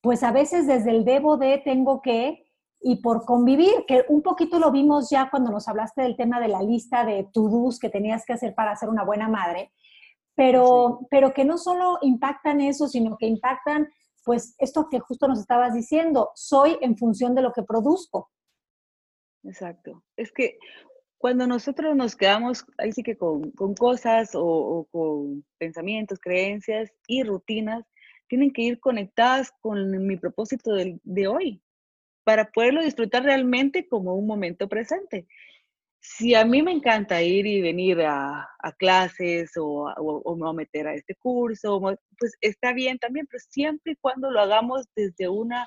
pues 0.00 0.22
a 0.22 0.32
veces 0.32 0.66
desde 0.66 0.90
el 0.90 1.04
debo 1.04 1.36
de, 1.36 1.58
tengo 1.58 2.02
que, 2.02 2.43
y 2.86 2.96
por 2.96 3.24
convivir, 3.24 3.86
que 3.88 4.04
un 4.08 4.20
poquito 4.20 4.58
lo 4.58 4.70
vimos 4.70 5.08
ya 5.08 5.30
cuando 5.30 5.50
nos 5.50 5.68
hablaste 5.68 6.02
del 6.02 6.16
tema 6.16 6.38
de 6.38 6.48
la 6.48 6.60
lista 6.60 7.06
de 7.06 7.26
to-dos 7.32 7.78
que 7.78 7.88
tenías 7.88 8.26
que 8.26 8.34
hacer 8.34 8.54
para 8.54 8.76
ser 8.76 8.90
una 8.90 9.02
buena 9.02 9.26
madre, 9.26 9.72
pero, 10.34 11.06
pero 11.08 11.32
que 11.32 11.46
no 11.46 11.56
solo 11.56 11.96
impactan 12.02 12.60
eso, 12.60 12.86
sino 12.86 13.16
que 13.16 13.26
impactan 13.26 13.88
pues 14.22 14.54
esto 14.58 14.88
que 14.90 15.00
justo 15.00 15.26
nos 15.26 15.38
estabas 15.38 15.72
diciendo, 15.72 16.30
soy 16.34 16.76
en 16.82 16.98
función 16.98 17.34
de 17.34 17.40
lo 17.40 17.52
que 17.52 17.62
produzco. 17.62 18.30
Exacto. 19.44 20.02
Es 20.14 20.30
que 20.30 20.58
cuando 21.16 21.46
nosotros 21.46 21.96
nos 21.96 22.14
quedamos 22.14 22.66
ahí 22.76 22.92
sí 22.92 23.02
que 23.02 23.16
con, 23.16 23.50
cosas 23.78 24.32
o, 24.34 24.86
con 24.92 25.42
pensamientos, 25.56 26.20
creencias 26.20 26.92
y 27.06 27.22
rutinas, 27.22 27.86
tienen 28.28 28.52
que 28.52 28.60
ir 28.60 28.78
conectadas 28.78 29.52
con 29.62 30.06
mi 30.06 30.18
propósito 30.18 30.74
de, 30.74 31.00
de 31.02 31.28
hoy 31.28 31.63
para 32.24 32.50
poderlo 32.50 32.82
disfrutar 32.82 33.22
realmente 33.22 33.86
como 33.86 34.14
un 34.14 34.26
momento 34.26 34.68
presente 34.68 35.26
si 36.06 36.34
a 36.34 36.44
mí 36.44 36.62
me 36.62 36.70
encanta 36.70 37.22
ir 37.22 37.46
y 37.46 37.62
venir 37.62 38.02
a, 38.02 38.46
clases 38.78 39.52
o, 39.56 39.90
o, 39.96 40.52
meter 40.52 40.86
a 40.86 40.94
este 40.94 41.14
curso, 41.14 41.80
pues 42.18 42.34
está 42.42 42.74
bien 42.74 42.98
también, 42.98 43.26
pero 43.26 43.42
siempre 43.48 43.92
y 43.92 43.96
cuando 43.96 44.30
lo 44.30 44.40
hagamos 44.40 44.86
desde 44.94 45.28
una, 45.28 45.66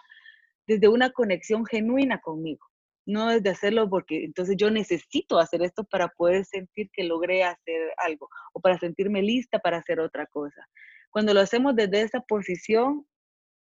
desde 0.68 0.90
una 0.90 1.10
conexión 1.10 1.66
genuina 1.66 2.22
conmigo, 2.22 2.68
no 3.08 3.30
desde 3.30 3.50
hacerlo 3.50 3.90
porque 3.90 4.26
entonces 4.26 4.56
yo 4.58 4.70
necesito 4.70 5.40
hacer 5.40 5.64
esto 5.64 5.84
para 5.86 6.10
poder 6.10 6.46
sentir 6.46 6.92
que 6.94 7.04
logré 7.04 7.44
hacer 7.44 7.92
algo 7.98 8.30
o 8.54 8.60
para 8.60 8.78
sentirme 8.78 9.24
lista 9.24 9.58
para 9.58 9.78
hacer 9.78 10.00
otra 10.00 10.28
cosa. 10.28 10.68
Cuando 11.10 11.34
lo 11.34 11.40
hacemos 11.40 11.76
desde 11.76 12.02
esa 12.02 12.22
posición, 12.22 13.08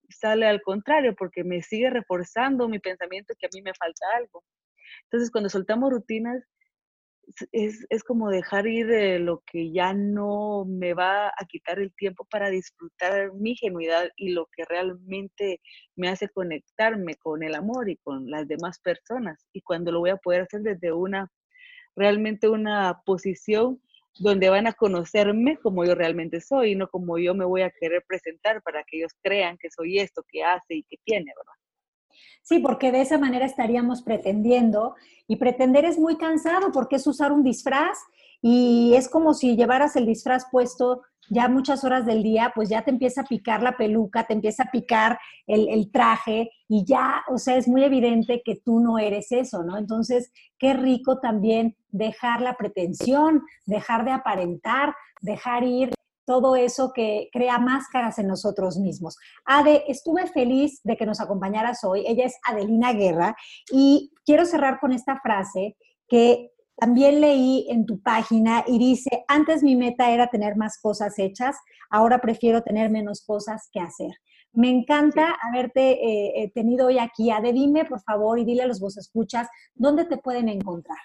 sale 0.09 0.47
al 0.47 0.61
contrario, 0.61 1.15
porque 1.15 1.43
me 1.43 1.61
sigue 1.61 1.89
reforzando 1.89 2.67
mi 2.67 2.79
pensamiento 2.79 3.33
que 3.37 3.47
a 3.47 3.49
mí 3.53 3.61
me 3.61 3.73
falta 3.73 4.05
algo. 4.15 4.43
Entonces, 5.05 5.31
cuando 5.31 5.49
soltamos 5.49 5.91
rutinas, 5.91 6.43
es, 7.51 7.85
es, 7.89 8.03
como 8.03 8.29
dejar 8.29 8.67
ir 8.67 8.87
de 8.87 9.19
lo 9.19 9.43
que 9.45 9.71
ya 9.71 9.93
no 9.93 10.65
me 10.65 10.93
va 10.93 11.27
a 11.29 11.45
quitar 11.47 11.79
el 11.79 11.93
tiempo 11.95 12.25
para 12.29 12.49
disfrutar 12.49 13.33
mi 13.33 13.55
genuidad 13.55 14.09
y 14.17 14.31
lo 14.31 14.47
que 14.51 14.65
realmente 14.65 15.61
me 15.95 16.09
hace 16.09 16.27
conectarme 16.29 17.15
con 17.15 17.43
el 17.43 17.55
amor 17.55 17.89
y 17.89 17.97
con 17.97 18.29
las 18.29 18.47
demás 18.47 18.79
personas. 18.79 19.45
Y 19.53 19.61
cuando 19.61 19.91
lo 19.91 19.99
voy 19.99 20.09
a 20.11 20.17
poder 20.17 20.41
hacer 20.41 20.61
desde 20.61 20.91
una, 20.91 21.31
realmente 21.95 22.49
una 22.49 23.01
posición 23.05 23.81
donde 24.19 24.49
van 24.49 24.67
a 24.67 24.73
conocerme 24.73 25.57
como 25.57 25.85
yo 25.85 25.95
realmente 25.95 26.41
soy, 26.41 26.75
no 26.75 26.87
como 26.87 27.17
yo 27.17 27.33
me 27.33 27.45
voy 27.45 27.61
a 27.61 27.71
querer 27.71 28.03
presentar 28.07 28.61
para 28.61 28.83
que 28.83 28.97
ellos 28.97 29.11
crean 29.21 29.57
que 29.57 29.69
soy 29.71 29.99
esto, 29.99 30.23
que 30.27 30.43
hace 30.43 30.75
y 30.75 30.83
que 30.83 30.97
tiene, 31.03 31.31
¿verdad? 31.35 31.53
Sí, 32.43 32.59
porque 32.59 32.91
de 32.91 33.01
esa 33.01 33.17
manera 33.17 33.45
estaríamos 33.45 34.01
pretendiendo 34.03 34.95
y 35.27 35.37
pretender 35.37 35.85
es 35.85 35.97
muy 35.97 36.17
cansado 36.17 36.71
porque 36.71 36.97
es 36.97 37.07
usar 37.07 37.31
un 37.31 37.43
disfraz 37.43 37.97
y 38.41 38.93
es 38.95 39.07
como 39.09 39.33
si 39.33 39.55
llevaras 39.55 39.95
el 39.95 40.05
disfraz 40.05 40.45
puesto 40.51 41.01
ya 41.29 41.47
muchas 41.47 41.83
horas 41.83 42.05
del 42.05 42.23
día, 42.23 42.51
pues 42.53 42.69
ya 42.69 42.83
te 42.83 42.91
empieza 42.91 43.21
a 43.21 43.25
picar 43.25 43.61
la 43.61 43.77
peluca, 43.77 44.25
te 44.25 44.33
empieza 44.33 44.63
a 44.63 44.71
picar 44.71 45.19
el, 45.47 45.91
traje 45.91 46.51
y 46.67 46.85
ya, 46.85 47.23
o 47.29 47.37
sea, 47.37 47.55
es 47.55 47.67
muy 47.67 47.83
evidente 47.83 48.41
que 48.43 48.55
tú 48.55 48.79
no 48.79 48.99
eres 48.99 49.31
eso, 49.31 49.63
¿no? 49.63 49.77
Entonces, 49.77 50.31
qué 50.57 50.73
rico 50.73 51.19
también 51.19 51.75
dejar 51.89 52.41
la 52.41 52.55
pretensión, 52.55 53.43
dejar 53.65 54.05
de 54.05 54.11
aparentar, 54.11 54.95
dejar 55.21 55.63
ir 55.63 55.93
todo 56.25 56.55
eso 56.55 56.91
que 56.93 57.29
crea 57.33 57.59
máscaras 57.59 58.17
en 58.17 58.27
nosotros 58.27 58.77
mismos. 58.77 59.17
Ade, 59.45 59.83
estuve 59.87 60.27
feliz 60.27 60.79
de 60.83 60.95
que 60.95 61.05
nos 61.05 61.19
acompañaras 61.19 61.83
hoy. 61.83 62.05
Ella 62.07 62.25
es 62.25 62.37
Adelina 62.45 62.93
Guerra 62.93 63.35
y 63.71 64.11
quiero 64.25 64.45
cerrar 64.45 64.79
con 64.79 64.93
esta 64.93 65.19
frase 65.19 65.75
que 66.07 66.52
también 66.75 67.21
leí 67.21 67.67
en 67.69 67.85
tu 67.85 68.01
página 68.01 68.63
y 68.67 68.79
dice, 68.79 69.23
antes 69.27 69.63
mi 69.63 69.75
meta 69.75 70.11
era 70.11 70.27
tener 70.27 70.55
más 70.55 70.79
cosas 70.81 71.17
hechas, 71.19 71.55
ahora 71.89 72.19
prefiero 72.19 72.63
tener 72.63 72.89
menos 72.89 73.23
cosas 73.25 73.69
que 73.71 73.79
hacer. 73.79 74.11
Me 74.51 74.69
encanta 74.69 75.35
haberte 75.41 75.91
eh, 75.91 76.43
eh, 76.43 76.51
tenido 76.53 76.87
hoy 76.87 76.99
aquí. 76.99 77.31
Ade, 77.31 77.53
dime 77.53 77.85
por 77.85 78.01
favor 78.01 78.37
y 78.37 78.45
dile 78.45 78.63
a 78.63 78.67
los 78.67 78.79
vos 78.79 78.97
escuchas, 78.97 79.47
¿dónde 79.73 80.05
te 80.05 80.17
pueden 80.17 80.47
encontrar? 80.47 80.99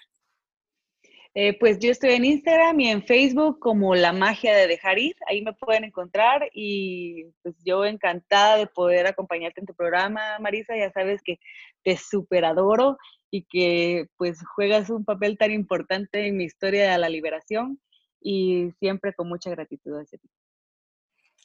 Eh, 1.35 1.57
pues 1.59 1.77
yo 1.77 1.91
estoy 1.91 2.11
en 2.11 2.25
Instagram 2.25 2.79
y 2.79 2.89
en 2.89 3.03
Facebook 3.03 3.59
como 3.59 3.93
La 3.93 4.11
Magia 4.11 4.55
de 4.55 4.67
Dejar 4.67 4.97
Ir, 4.97 5.15
ahí 5.27 5.43
me 5.43 5.53
pueden 5.53 5.83
encontrar 5.83 6.49
y 6.53 7.25
pues 7.43 7.55
yo 7.63 7.85
encantada 7.85 8.57
de 8.57 8.65
poder 8.65 9.05
acompañarte 9.05 9.59
en 9.59 9.67
tu 9.67 9.75
programa, 9.75 10.39
Marisa, 10.39 10.75
ya 10.75 10.91
sabes 10.91 11.21
que 11.23 11.39
te 11.83 11.97
super 11.97 12.45
adoro 12.45 12.97
y 13.31 13.43
que 13.43 14.09
pues 14.17 14.39
juegas 14.55 14.89
un 14.89 15.05
papel 15.05 15.37
tan 15.37 15.51
importante 15.51 16.27
en 16.27 16.37
mi 16.37 16.45
historia 16.45 16.91
de 16.91 16.97
la 16.97 17.09
liberación 17.09 17.79
y 18.21 18.71
siempre 18.79 19.13
con 19.13 19.29
mucha 19.29 19.49
gratitud. 19.49 19.93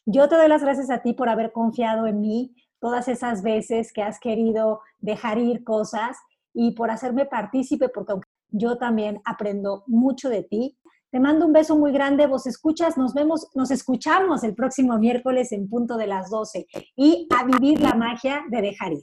Yo 0.06 0.28
te 0.28 0.36
doy 0.36 0.48
las 0.48 0.62
gracias 0.62 0.90
a 0.90 1.02
ti 1.02 1.12
por 1.12 1.28
haber 1.28 1.52
confiado 1.52 2.06
en 2.06 2.20
mí 2.20 2.54
todas 2.80 3.08
esas 3.08 3.42
veces 3.42 3.92
que 3.92 4.02
has 4.02 4.20
querido 4.20 4.80
dejar 4.98 5.38
ir 5.38 5.64
cosas 5.64 6.18
y 6.52 6.72
por 6.72 6.90
hacerme 6.90 7.26
partícipe, 7.26 7.88
porque 7.88 8.14
yo 8.50 8.76
también 8.76 9.20
aprendo 9.24 9.84
mucho 9.86 10.28
de 10.28 10.42
ti. 10.42 10.78
Te 11.10 11.20
mando 11.20 11.46
un 11.46 11.52
beso 11.52 11.76
muy 11.76 11.92
grande, 11.92 12.26
vos 12.26 12.46
escuchas, 12.46 12.98
nos 12.98 13.14
vemos, 13.14 13.48
nos 13.54 13.70
escuchamos 13.70 14.44
el 14.44 14.54
próximo 14.54 14.98
miércoles 14.98 15.52
en 15.52 15.68
punto 15.68 15.96
de 15.96 16.08
las 16.08 16.28
12 16.28 16.66
y 16.96 17.28
a 17.36 17.44
vivir 17.44 17.80
la 17.80 17.94
magia 17.94 18.44
de 18.50 18.60
dejar 18.60 18.92
ir. 18.92 19.02